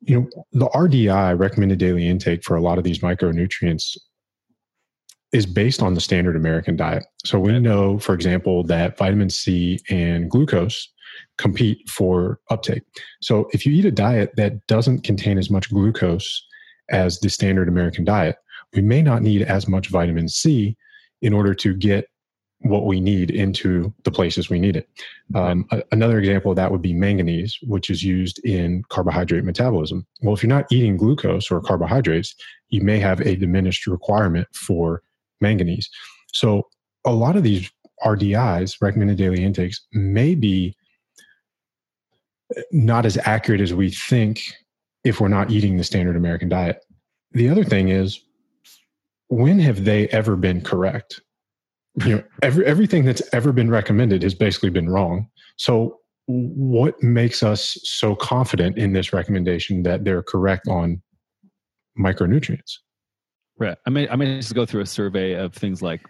[0.00, 3.96] you know, the RDI recommended daily intake for a lot of these micronutrients
[5.32, 7.04] is based on the standard American diet.
[7.24, 10.88] So we know, for example, that vitamin C and glucose
[11.38, 12.82] compete for uptake.
[13.20, 16.46] So if you eat a diet that doesn't contain as much glucose
[16.90, 18.36] as the standard American diet,
[18.74, 20.76] we may not need as much vitamin C
[21.22, 22.06] in order to get
[22.60, 24.88] what we need into the places we need it.
[25.34, 30.06] Um, a- another example of that would be manganese, which is used in carbohydrate metabolism.
[30.22, 32.34] Well, if you're not eating glucose or carbohydrates,
[32.70, 35.02] you may have a diminished requirement for
[35.40, 35.88] manganese.
[36.32, 36.68] So
[37.04, 37.70] a lot of these
[38.04, 40.74] RDIs, recommended daily intakes, may be
[42.72, 44.40] not as accurate as we think
[45.04, 46.84] if we're not eating the standard American diet.
[47.32, 48.20] The other thing is,
[49.28, 51.20] when have they ever been correct?
[52.04, 55.28] You know, every, everything that's ever been recommended has basically been wrong.
[55.56, 61.00] So, what makes us so confident in this recommendation that they're correct on
[61.98, 62.78] micronutrients?
[63.58, 63.78] Right.
[63.86, 66.02] I mean I may just go through a survey of things like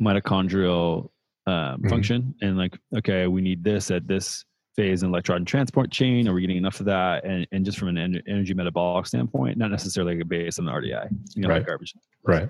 [0.00, 1.10] mitochondrial
[1.46, 1.88] um, Mhm.
[1.88, 4.44] function and like okay, we need this at this
[4.76, 6.28] phase in electron transport chain.
[6.28, 7.24] Are we getting enough of that?
[7.24, 11.08] And and just from an en- energy metabolic standpoint, not necessarily based on the RDI.
[11.34, 11.56] You know, Right.
[11.58, 11.94] like garbage.
[12.24, 12.48] Right.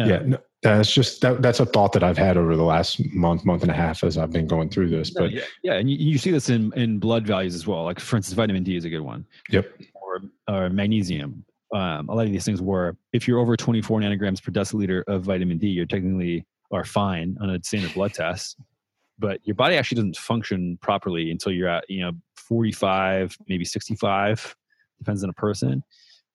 [0.00, 0.18] Um, yeah.
[0.24, 3.62] No, That's just that, that's a thought that I've had over the last month, month
[3.62, 5.10] and a half as I've been going through this.
[5.10, 7.84] But yeah, yeah, and you, you see this in in blood values as well.
[7.84, 9.26] Like for instance, vitamin D is a good one.
[9.50, 9.70] Yep.
[9.94, 11.44] Or, or magnesium.
[11.74, 15.22] Um, a lot of these things were if you're over 24 nanograms per deciliter of
[15.22, 18.56] vitamin D, you're technically are fine on a standard blood test,
[19.18, 24.56] but your body actually doesn't function properly until you're at you know 45, maybe 65,
[24.98, 25.82] depends on a person.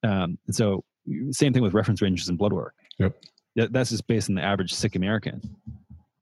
[0.04, 0.84] Um, and so
[1.32, 2.76] same thing with reference ranges in blood work.
[3.00, 3.16] Yep.
[3.60, 5.42] That, that's just based on the average sick American.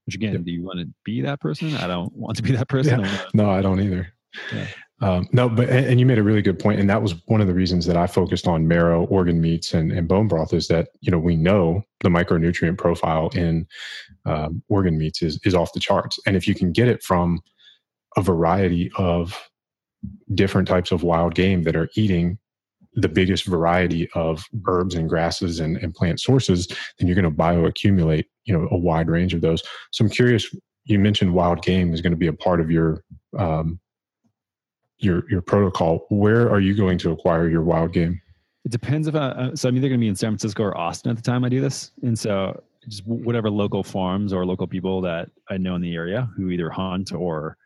[0.05, 0.43] Which again, Yep.
[0.43, 1.75] do you want to be that person?
[1.75, 3.01] I don't want to be that person.
[3.01, 3.21] Yeah.
[3.25, 4.07] I no, I don't either.
[4.53, 4.67] Yeah.
[4.99, 7.39] Um, no, but and and you made a really good point, and that was one
[7.39, 10.53] of the reasons that I focused on marrow, organ meats, and, and bone broth.
[10.53, 13.67] Is that you know we know the micronutrient profile in
[14.25, 17.41] um, organ meats is is off the charts, and if you can get it from
[18.15, 19.37] a variety of
[20.33, 22.39] different types of wild game that are eating
[22.97, 26.67] the biggest variety of herbs and grasses and, and plant sources,
[26.97, 29.63] then you're going to bioaccumulate you know a wide range of those.
[29.91, 30.53] So I'm curious.
[30.85, 33.03] You mentioned wild game is going to be a part of your
[33.37, 33.79] um,
[34.99, 36.05] your your protocol.
[36.09, 38.19] Where are you going to acquire your wild game?
[38.65, 40.77] It depends if I, uh, so I'm either going to be in San Francisco or
[40.77, 41.91] Austin at the time I do this.
[42.01, 46.29] And so just whatever local farms or local people that I know in the area
[46.35, 47.57] who either hunt or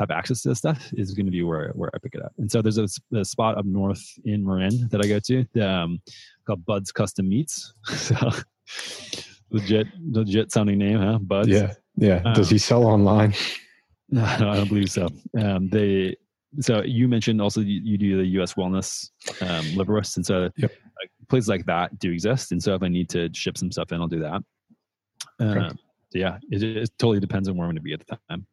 [0.00, 2.32] have access to this stuff is going to be where, where I pick it up.
[2.38, 6.00] And so there's a spot up north in Marin that I go to um,
[6.46, 7.74] called Bud's Custom Meats.
[7.84, 8.16] so
[9.50, 11.18] legit, legit sounding name, huh?
[11.18, 11.48] Bud's.
[11.48, 12.20] Yeah, yeah.
[12.34, 13.34] Does he sell online?
[14.12, 15.06] No, I don't believe so.
[15.38, 16.16] Um, they
[16.58, 18.54] so you mentioned also you, you do the U.S.
[18.54, 19.08] Wellness
[19.40, 20.72] um, and so Yep.
[21.00, 22.50] like, places like that do exist.
[22.50, 24.42] And so if I need to ship some stuff in, I'll do that.
[25.38, 25.78] Um,
[26.10, 28.48] so yeah, it, it totally depends on where I'm going to be at the time.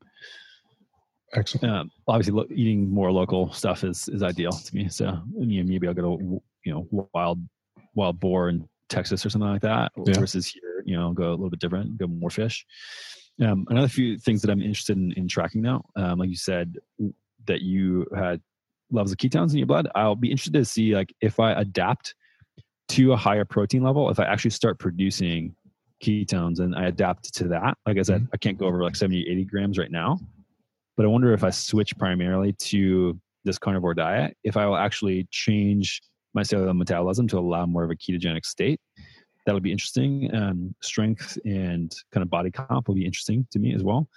[1.34, 1.74] Excellent.
[1.74, 4.88] Um, obviously, lo- eating more local stuff is is ideal to me.
[4.90, 7.40] So I mean, maybe I'll go to you know wild
[7.96, 10.20] wild boar in Texas or something like that, Yeah.
[10.20, 12.66] versus here, you know, go a little bit different, go more fish.
[13.44, 16.76] Um, another few things that I'm interested in, in tracking now, um, like you said,
[17.46, 18.42] that you had
[18.90, 19.90] levels of ketones in your blood.
[19.96, 22.16] I'll be interested to see like if I adapt
[22.90, 25.54] to a higher protein level, if I actually start producing
[26.02, 27.78] ketones and I adapt to that.
[27.86, 30.20] Like I said, I can't go over like 70, 80 grams right now,
[30.98, 35.28] but I wonder if I switch primarily to this carnivore diet, if I will actually
[35.32, 36.02] change
[36.34, 38.82] my cellular metabolism to allow more of a ketogenic state.
[39.46, 40.34] That'll be interesting.
[40.36, 44.10] Um, strength and kind of body comp will be interesting to me as well.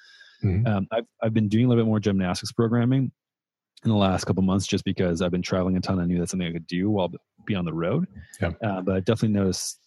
[0.43, 0.67] Mhm.
[0.67, 3.13] Um, I've, I've been doing a little bit more gymnastics programming
[3.85, 6.01] in the last couple months just because I've been traveling a ton.
[6.01, 7.13] I knew that's something I could do while
[7.47, 8.07] be on the road.
[8.41, 8.53] Yeah.
[8.63, 9.79] Uh, but I definitely noticed,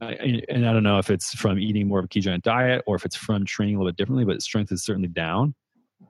[0.00, 2.96] I, and I don't know if it's from eating more of a ketogenic diet or
[2.96, 5.54] if it's from training a little bit differently, but strength is certainly down.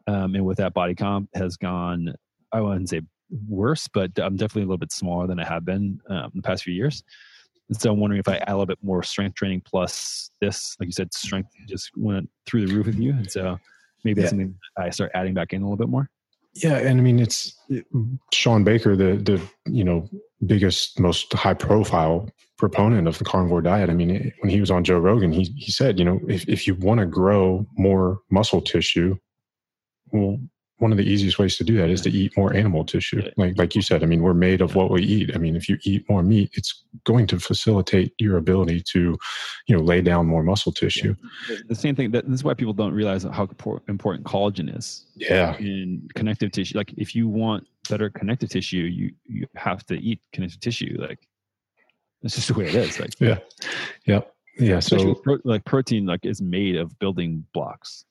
[0.07, 2.14] Um, and with that body comp has gone,
[2.53, 3.03] I wouldn't say
[3.49, 6.43] worse, but I'm definitely a little bit smaller than I have been um, in the
[6.43, 7.03] past few years.
[7.68, 10.76] And so I'm wondering if I add a little bit more strength training plus this,
[10.80, 13.11] like you said, strength just went through the roof with you.
[13.12, 13.59] And so
[14.05, 14.38] maybe that's Yeah.
[14.38, 16.11] something I start adding back in a little bit more.
[16.55, 17.57] Yeah, and I mean it's
[18.32, 20.09] Shawn Baker, the the you know
[20.47, 22.28] biggest, most high profile
[22.59, 23.88] proponent of the carnivore diet.
[23.88, 26.66] I mean, when he was on Joe Rogan, he he said, you know, if if
[26.66, 29.16] you want to grow more muscle tissue,
[30.13, 30.39] well,
[30.79, 33.21] one of the easiest ways to do that is to eat more animal tissue.
[33.37, 35.31] Like like you said, I mean, we're made of what we eat.
[35.35, 39.19] I mean, if you eat more meat, it's going to facilitate your ability to,
[39.67, 41.15] you know, lay down more muscle tissue.
[41.49, 43.47] The- The same thing that this is why people don't realize how
[43.89, 46.79] important collagen is Yeah, in connective tissue.
[46.79, 50.97] Like if you want better connective tissue, you you have to eat connective tissue.
[50.99, 51.21] Like
[52.23, 52.99] that's just the way it is.
[52.99, 53.13] Like
[54.07, 54.21] yeah,
[54.59, 54.79] yeah.
[54.79, 58.07] especially So pro- like protein like is made of building blocks.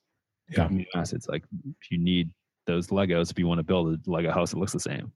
[0.51, 0.67] Yeah.
[0.67, 1.27] amino acids.
[1.27, 1.43] Like
[1.89, 2.31] you need
[2.67, 5.11] those Legos if you want to build a Lego house that looks the same.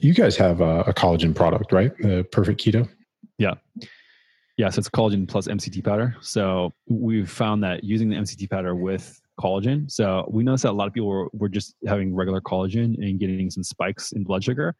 [0.00, 1.92] you guys have a, a collagen product, right?
[1.98, 2.88] The Perfect Keto.
[3.38, 3.54] Yeah,
[4.56, 6.16] Yeah, so it's collagen plus MCT powder.
[6.20, 9.90] So we've found that using the MCT powder with collagen.
[9.90, 13.18] So we noticed that a lot of people were, were just having regular collagen and
[13.18, 14.74] getting some spikes in blood sugar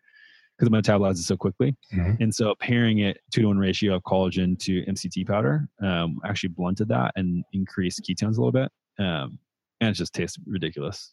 [0.57, 1.75] because it metabolizes so quickly.
[1.93, 2.21] Mhm.
[2.21, 6.51] And so pairing it two to one ratio of collagen to MCT powder um, actually
[6.51, 8.71] blunted that and increased ketones a little bit.
[9.05, 9.41] Um,
[9.85, 11.13] and it just tastes ridiculous.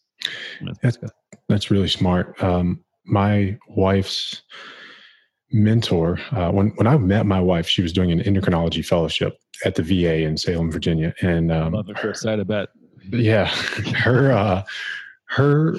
[0.82, 0.97] That's-
[1.49, 2.41] That's really smart.
[2.43, 4.43] Um, my wife's
[5.51, 9.76] mentor, uh, when when I met my wife, she was doing an endocrinology fellowship at
[9.76, 12.69] the VA in Salem, Virginia, and um, Love at first sight, I bet.
[13.11, 13.45] yeah,
[14.05, 14.63] her uh,
[15.30, 15.76] her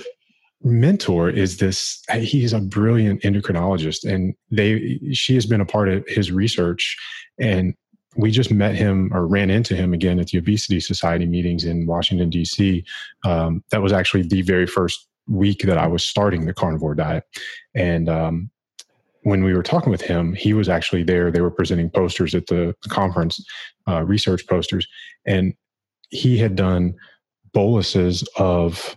[0.62, 2.02] mentor is this.
[2.20, 6.96] He's a brilliant endocrinologist, and they she has been a part of his research,
[7.38, 7.74] and
[8.16, 11.86] we just met him or ran into him again at the Obesity Society meetings in
[11.86, 12.84] Washington D.C.
[13.24, 17.24] Um, that was actually the very first week that I was starting the carnivore diet,
[17.74, 18.50] and um,
[19.22, 21.30] when we were talking with him, he was actually there.
[21.30, 23.44] They were presenting posters at the conference,
[23.88, 24.86] uh, research posters,
[25.26, 25.54] and
[26.10, 26.94] he had done
[27.52, 28.96] boluses of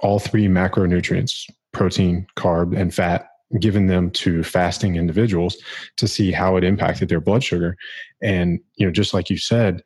[0.00, 3.27] all three macronutrients protein, carb, and fat
[3.60, 5.56] given them to fasting individuals
[5.96, 7.76] to see how it impacted their blood sugar.
[8.22, 9.82] And, you know, just like you said,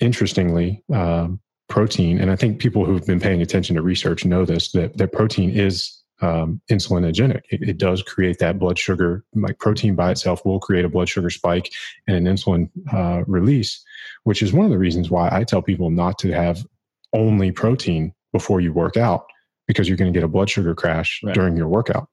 [0.00, 4.72] interestingly, um, protein, and I think people who've been paying attention to research know this,
[4.72, 7.42] that, that protein is um, insulinogenic.
[7.50, 11.08] It, it, does create that blood sugar, like protein by itself will create a blood
[11.08, 11.72] sugar spike
[12.06, 13.84] and an insulin uh, release,
[14.24, 16.64] which is one of the reasons why I tell people not to have
[17.12, 19.26] only protein before you work out
[19.66, 21.34] because you're going to get a blood sugar crash right.
[21.34, 22.08] during your workout.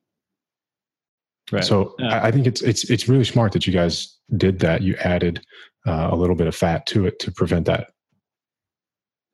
[1.52, 1.64] Right.
[1.64, 2.24] So yeah.
[2.24, 4.82] I, think it's it's it's really smart that you guys did that.
[4.82, 5.46] You added
[5.86, 7.92] uh, a little bit of fat to it to prevent that.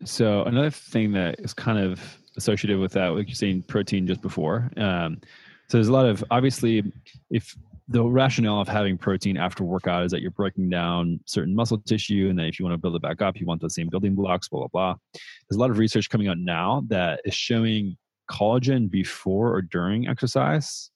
[0.04, 4.22] So another thing that is kind of associated with that, like you're saying, protein just
[4.22, 4.70] before.
[4.78, 5.22] Um,
[5.70, 6.84] so there's a lot of obviously,
[7.30, 7.56] if
[7.88, 12.28] the rationale of having protein after workout is that you're breaking down certain muscle tissue,
[12.30, 14.16] and then if you want to build it back up, you want the same building
[14.16, 14.50] blocks.
[14.50, 14.96] Blah blah blah.
[15.14, 17.96] There's a lot of research coming out now that is showing
[18.30, 20.91] collagen before or during exercise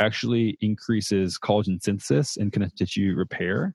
[0.00, 3.74] actually increases collagen synthesis and connective tissue repair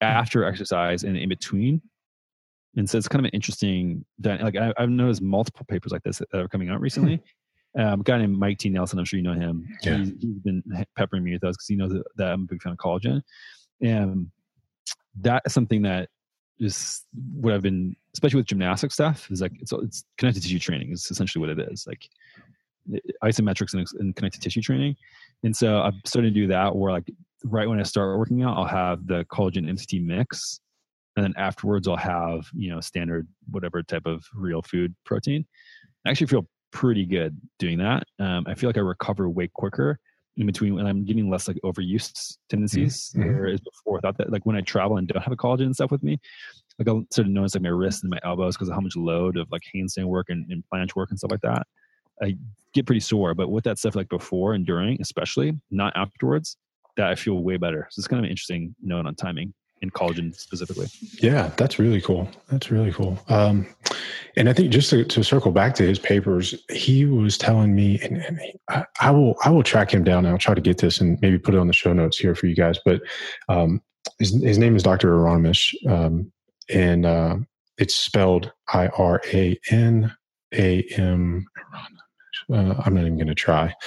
[0.00, 1.80] after exercise and in between.
[2.76, 6.18] And so it's kind of an interesting, like I, have noticed multiple papers like this
[6.18, 7.22] that are coming out recently.
[7.78, 8.68] Um, a guy named Mike T.
[8.68, 9.64] Nelson, I'm sure you know him.
[9.84, 9.98] Yeah.
[9.98, 10.60] He's, he's been
[10.96, 13.22] peppering me with those because he knows that, that, I'm a big fan of collagen.
[13.80, 14.28] And
[15.20, 16.08] that is something that
[16.58, 20.90] is what I've been, especially with gymnastic stuff, is like it's, it's connected tissue training
[20.90, 21.86] is essentially what it is.
[21.86, 22.08] Like
[23.22, 24.96] isometrics and, and connected tissue training.
[25.42, 27.10] And so I'm starting to do that where like
[27.44, 30.60] right when I start working out, I'll have the collagen MCT mix.
[31.16, 35.44] And then afterwards I'll have, you know, standard whatever type of real food protein.
[36.06, 38.04] I actually feel pretty good doing that.
[38.18, 39.98] Um, I feel like I recover way quicker
[40.36, 43.12] in between when I'm getting less like overuse tendencies.
[43.16, 43.28] Mm-hmm.
[43.28, 45.90] Whereas before without that, like when I travel and don't have a collagen and stuff
[45.90, 46.18] with me,
[46.78, 48.96] like I'll sort of notice like my wrists and my elbows because of how much
[48.96, 51.66] load of like handstand work and, and planche work and stuff like that.
[52.22, 52.36] I
[52.72, 53.34] get pretty sore.
[53.34, 56.56] But with that stuff like before and during, especially not afterwards,
[56.96, 57.86] that I feel way better.
[57.90, 60.86] So it's kind of an interesting note on timing in collagen specifically.
[61.22, 62.28] Yeah, that's really cool.
[62.50, 63.18] That's really cool.
[63.28, 63.66] Um,
[64.36, 67.98] and I think just to, to, circle back to his papers, he was telling me,
[68.02, 70.26] and, and I, I, will I will track him down.
[70.26, 72.46] I'll try to get this and maybe put it on the show notes here for
[72.46, 72.78] you guys.
[72.84, 73.00] But
[73.48, 73.80] um,
[74.18, 75.08] his, his name is Dr.
[75.08, 76.30] Aronimish, um,
[76.68, 77.36] and uh,
[77.78, 80.14] it's spelled I R A N
[80.52, 81.46] A M
[82.52, 83.74] uh, I'm not even going to try.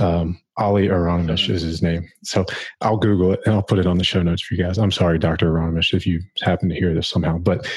[0.00, 2.08] Um, Ali Aronimish is his name.
[2.22, 2.44] So
[2.80, 4.78] I'll Google it and I'll put it on the show notes for you guys.
[4.78, 5.52] I'm sorry, Dr.
[5.52, 7.38] Aronimish, if you happen to hear this somehow.
[7.38, 7.68] But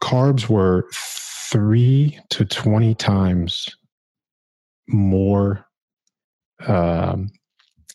[0.00, 3.68] carbs were three to 20 times
[4.88, 5.66] more
[6.66, 7.30] um,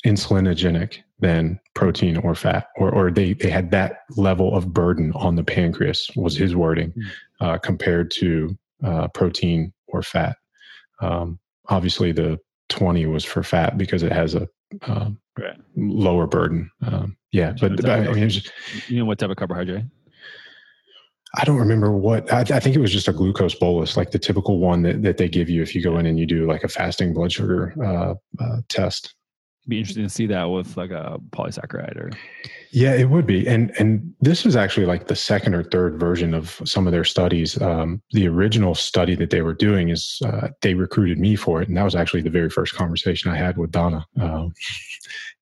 [0.06, 5.36] insulinogenic than protein or fat, or, or they, they had that level of burden on
[5.36, 7.46] the pancreas, was his wording, hmm.
[7.46, 10.38] uh, compared to uh, protein or fat.
[11.02, 14.48] Um, obviously, the 20 was for fat because it has a
[14.84, 15.58] um, right.
[15.76, 16.72] lower burden.
[16.86, 18.52] Um, yeah, but, but I mean, just,
[18.88, 19.86] you know what type of carbohydrate?
[21.36, 22.32] I don't remember what.
[22.32, 25.18] I, I, think it was just a glucose bolus, like the typical one that, that
[25.18, 27.74] they give you if you go in and you do like a fasting blood sugar
[27.82, 29.16] uh, uh, test
[29.68, 32.12] be interesting to see that with like a polysaccharide or
[32.72, 33.48] yeah it would be.
[33.48, 37.04] And and this was actually like the second or third version of some of their
[37.04, 37.62] studies.
[37.62, 41.68] Um, the original study that they were doing is uh, they recruited me for it.
[41.68, 44.06] And that was actually the very first conversation i had with donna.
[44.20, 44.54] Um,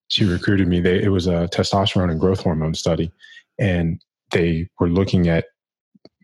[0.09, 0.81] she recruited me.
[0.81, 3.11] They, it was a testosterone and growth hormone study.
[3.57, 4.01] And
[4.31, 5.45] they were looking at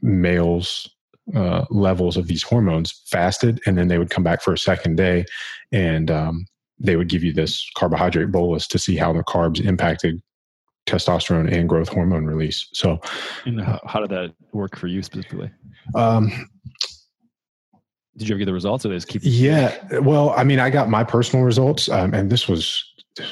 [0.01, 0.89] males
[1.33, 3.61] uh, levels of these hormones fasted.
[3.65, 5.25] And then they would come back for a second day.
[5.71, 6.45] And um,
[6.79, 10.21] they would give you this carbohydrate bolus to see how the carbs impacted
[10.87, 12.67] testosterone and growth hormone release.
[12.73, 12.99] So,
[13.45, 15.51] and how, how did that work for you specifically?
[15.95, 16.49] Um,
[18.17, 19.21] did you ever get the results, or they just keep?
[19.25, 22.83] Yeah, well, I mean, I got my personal results, um, and this was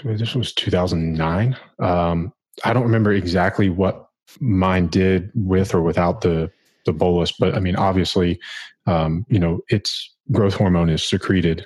[0.03, 1.57] this was 2009.
[1.79, 2.33] Um,
[2.63, 4.07] I don't remember exactly what
[4.39, 6.51] mine did with or without the
[6.85, 8.39] the bolus, but I mean, obviously,
[8.87, 11.65] um, you know, its growth hormone is secreted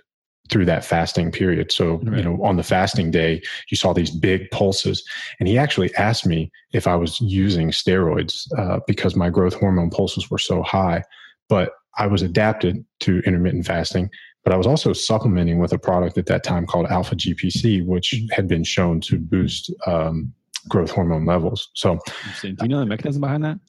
[0.50, 1.72] through that fasting period.
[1.72, 2.18] So, right.
[2.18, 5.04] you know, on the fasting day, you saw these big pulses.
[5.40, 9.90] And he actually asked me if I was using steroids uh, because my growth hormone
[9.90, 11.04] pulses were so high.
[11.50, 14.10] But I was adapted to intermittent fasting.
[14.44, 18.14] But I was also supplementing with a product at that time called Alpha GPC, which
[18.16, 18.28] mm-hmm.
[18.34, 20.34] had been shown to boost um,
[20.70, 21.70] growth hormone levels.
[21.74, 22.00] So,
[22.42, 23.60] do you know the mechanism behind that?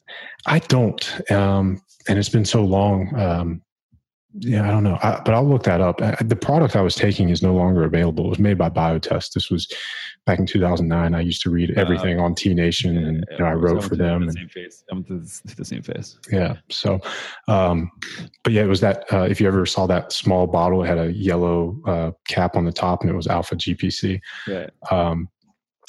[0.47, 1.31] I don't.
[1.31, 3.15] Um, and it's been so long.
[3.19, 3.63] Um,
[4.41, 6.01] yeah, I don't know, I, but I'll look that up.
[6.03, 8.27] Uh, The product I was taking is no longer available.
[8.27, 9.33] It was made by Biotest.
[9.33, 9.67] This was
[10.27, 11.15] back in 2009.
[11.15, 14.21] I used to read everything on T Nation, and you know, I wrote for them.
[14.21, 14.85] The and- same face.
[14.91, 15.21] I went to
[15.57, 16.19] the, same face.
[16.31, 16.57] yeah.
[16.69, 17.01] So,
[17.49, 17.91] um,
[18.45, 19.05] but yeah, it was that.
[19.13, 22.65] Uh, if you ever saw that small bottle, it had a yellow uh, cap on
[22.65, 24.21] the top, and it was Alpha GPC.
[24.47, 24.71] Right.
[24.91, 25.29] Um,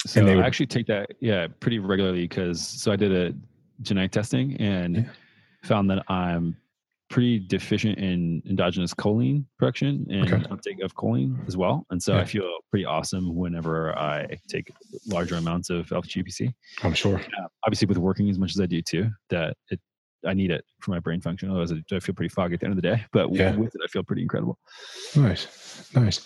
[0.06, 3.34] So they I would- actually take that, yeah, pretty regularly because so I did a
[3.82, 5.02] genetic testing and Yeah.
[5.64, 6.56] found that I'm
[7.10, 10.44] pretty deficient in endogenous choline production and Okay.
[10.50, 11.84] uptake of choline as well.
[11.90, 12.20] And so Yeah.
[12.20, 14.72] I feel pretty awesome whenever I take
[15.08, 16.54] larger amounts of alpha GPC.
[16.84, 17.16] I'm sure.
[17.18, 19.80] Uh, obviously, with working as much as I do too, that it
[20.24, 21.48] I need it for my brain function.
[21.50, 23.04] Otherwise, I I feel pretty foggy at the end of the day.
[23.12, 23.56] But Yeah.
[23.56, 24.58] with it, I feel pretty incredible.
[25.16, 26.20] Nice, nice.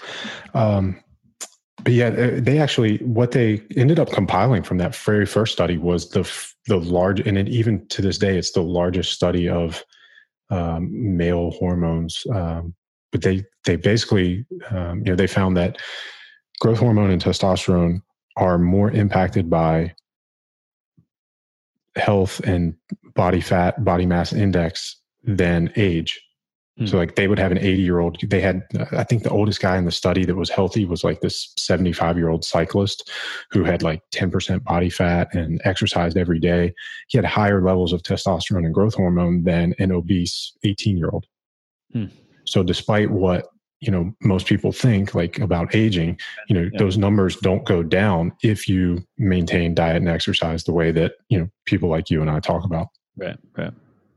[0.53, 1.01] Um,
[1.82, 5.78] but yeah, uh, they actually what they ended up compiling from that very first study
[5.78, 6.28] was the
[6.66, 9.82] the large, and it, even to this day, it's the largest study of
[10.55, 12.24] um, male hormones.
[12.32, 12.74] Um,
[13.12, 15.78] but they they basically um, you know they found that
[16.61, 18.00] growth hormone and testosterone
[18.36, 19.94] are more impacted by
[21.96, 22.74] health and
[23.14, 26.20] body fat body mass index than age
[26.87, 29.61] so like they would have an 80 year old they had i think the oldest
[29.61, 33.09] guy in the study that was healthy was like this 75 year old cyclist
[33.53, 36.75] who had like 10% body fat and exercised every day
[37.07, 41.27] he had higher levels of testosterone and growth hormone than an obese 18 year old
[41.93, 42.07] Hmm.
[42.45, 43.47] so despite what
[43.79, 46.18] you know most people think like about aging
[46.49, 46.79] you know Yeah.
[46.79, 51.39] those numbers don't go down if you maintain diet and exercise the way that you
[51.39, 53.72] know people like you and i talk about Right, right.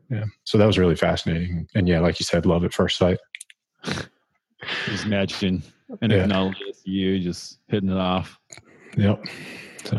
[0.09, 3.17] Yeah so that was really fascinating and yeah like you said love at first sight
[4.85, 5.61] Just imagine
[6.01, 6.23] an Yeah.
[6.23, 8.37] acknowledgement you just hitting it off.
[8.97, 9.23] Yep.
[9.85, 9.97] So,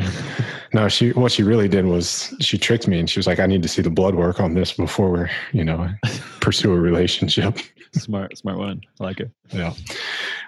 [0.75, 3.47] no, she what she really did was she tricked me and she was like, I
[3.47, 5.89] need to see the blood work on this before we're, you know,
[6.41, 7.59] pursue a relationship.
[7.95, 8.83] Smart, smart one.
[9.01, 9.31] I like it.
[9.51, 9.69] Yeah.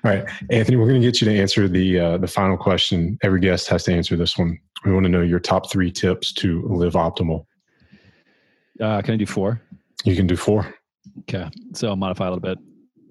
[0.04, 0.24] All right.
[0.50, 3.18] Anthony, we're gonna get you to answer the uh, the final question.
[3.22, 4.58] Every guest has to answer this one.
[4.84, 7.46] We want to know your top three tips to live optimal.
[8.80, 9.60] Uh, can I do four?
[10.04, 10.74] You can do four.
[11.20, 11.48] Okay.
[11.74, 12.58] So I'll modify a little bit.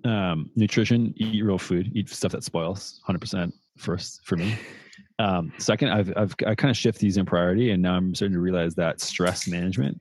[0.10, 4.58] Um, nutrition, eat real food, eat stuff that spoils 100% first for me.
[5.20, 8.34] Um, second, I've, I've, I kind of shift these in priority and now I'm starting
[8.34, 10.00] to realize that stress management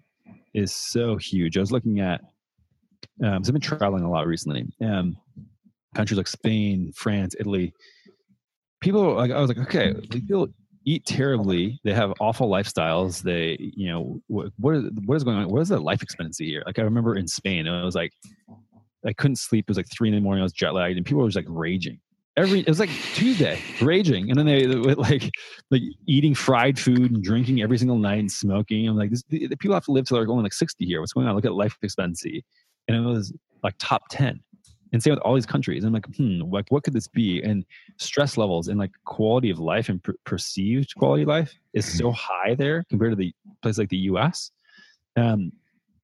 [0.54, 1.56] is so huge.
[1.56, 2.20] I was looking at,
[3.24, 4.66] um, so I've been traveling a lot recently.
[4.80, 5.16] Um,
[5.94, 7.74] countries like Spain, France, Italy,
[8.80, 10.48] people like, I was like, okay, people
[10.88, 11.78] eat terribly.
[11.84, 13.22] They have awful lifestyles.
[13.22, 15.48] They, you know, what, what is, going on?
[15.48, 16.62] What is the life expectancy here?
[16.64, 18.12] Like I remember in Spain, it was like,
[19.06, 19.66] I couldn't sleep.
[19.68, 20.40] It was like three in the morning.
[20.40, 22.00] I was jet lagged, and people were just like raging.
[22.36, 25.30] Every it was like Tuesday, raging, and then they, would, like
[25.70, 28.88] like eating fried food and drinking every single night and smoking.
[28.88, 31.00] I'm like, this, the, the people have to live till they're only like 60 here.
[31.00, 31.34] What's going on?
[31.34, 32.44] Look at life expectancy,
[32.86, 33.32] and it was
[33.62, 34.40] like top 10.
[34.92, 35.84] And same with all these countries.
[35.84, 37.42] I'm like, hmm, like what could this be?
[37.42, 37.64] And
[37.98, 42.10] stress levels and like quality of life and per- perceived quality of life is so
[42.12, 44.50] high there compared to the place like the U.S.
[45.16, 45.52] Um,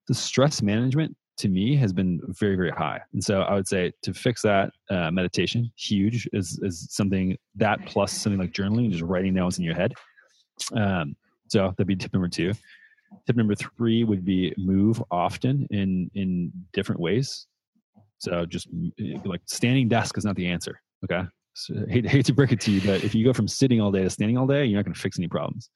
[0.07, 3.93] the stress management to me has been very very high and so i would say
[4.03, 9.03] to fix that uh, meditation huge is is something that plus something like journaling just
[9.03, 9.93] writing down what's in your head
[10.76, 11.16] um,
[11.49, 12.53] so that'd be tip number two
[13.26, 17.47] tip number three would be move often in in different ways
[18.24, 18.68] so just
[19.24, 21.22] like standing desk is not the answer okay
[21.56, 23.92] so, hate, hate to break it to you but if you go from sitting all
[23.92, 25.70] day to standing all day you're not going to fix any problems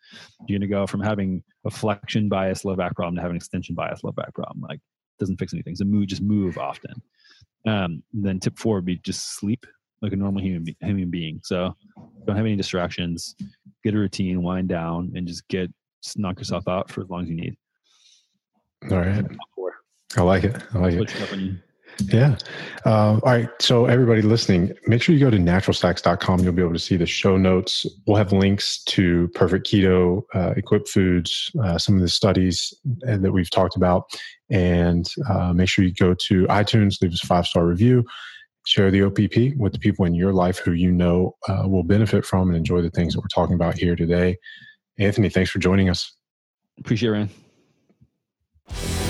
[0.46, 3.36] you're going to go from having a flexion bias low back problem to having an
[3.36, 4.80] extension bias low back problem like
[5.18, 5.74] it doesn't fix anything.
[5.74, 7.02] So move, just move often.
[7.66, 9.66] Um, then tip four would be just sleep
[10.00, 11.40] like a normal human be- human being.
[11.42, 11.74] So
[12.24, 13.34] don't have any distractions.
[13.82, 15.72] Get a routine, wind down, and just get
[16.02, 17.56] just knock yourself out for as long as you need.
[18.90, 19.24] All right.
[20.16, 20.56] I like it.
[20.72, 20.96] I like it.
[20.96, 21.58] Switch it up when you-
[22.04, 22.36] Yeah.
[22.86, 23.48] Uh, all right.
[23.60, 26.40] So, everybody listening, make sure you go to naturalstacks.com.
[26.40, 27.86] You'll be able to see the show notes.
[28.06, 32.72] We'll have links to Perfect Keto, uh, Equip Foods, uh, some of the studies
[33.08, 34.04] uh, that we've talked about.
[34.50, 38.04] And uh, make sure you go to iTunes, leave us a five star review,
[38.64, 42.24] share the OPP with the people in your life who you know uh, will benefit
[42.24, 44.36] from and enjoy the things that we're talking about here today.
[44.98, 46.12] Anthony, thanks for joining us.
[46.78, 47.28] Appreciate
[48.70, 49.07] it.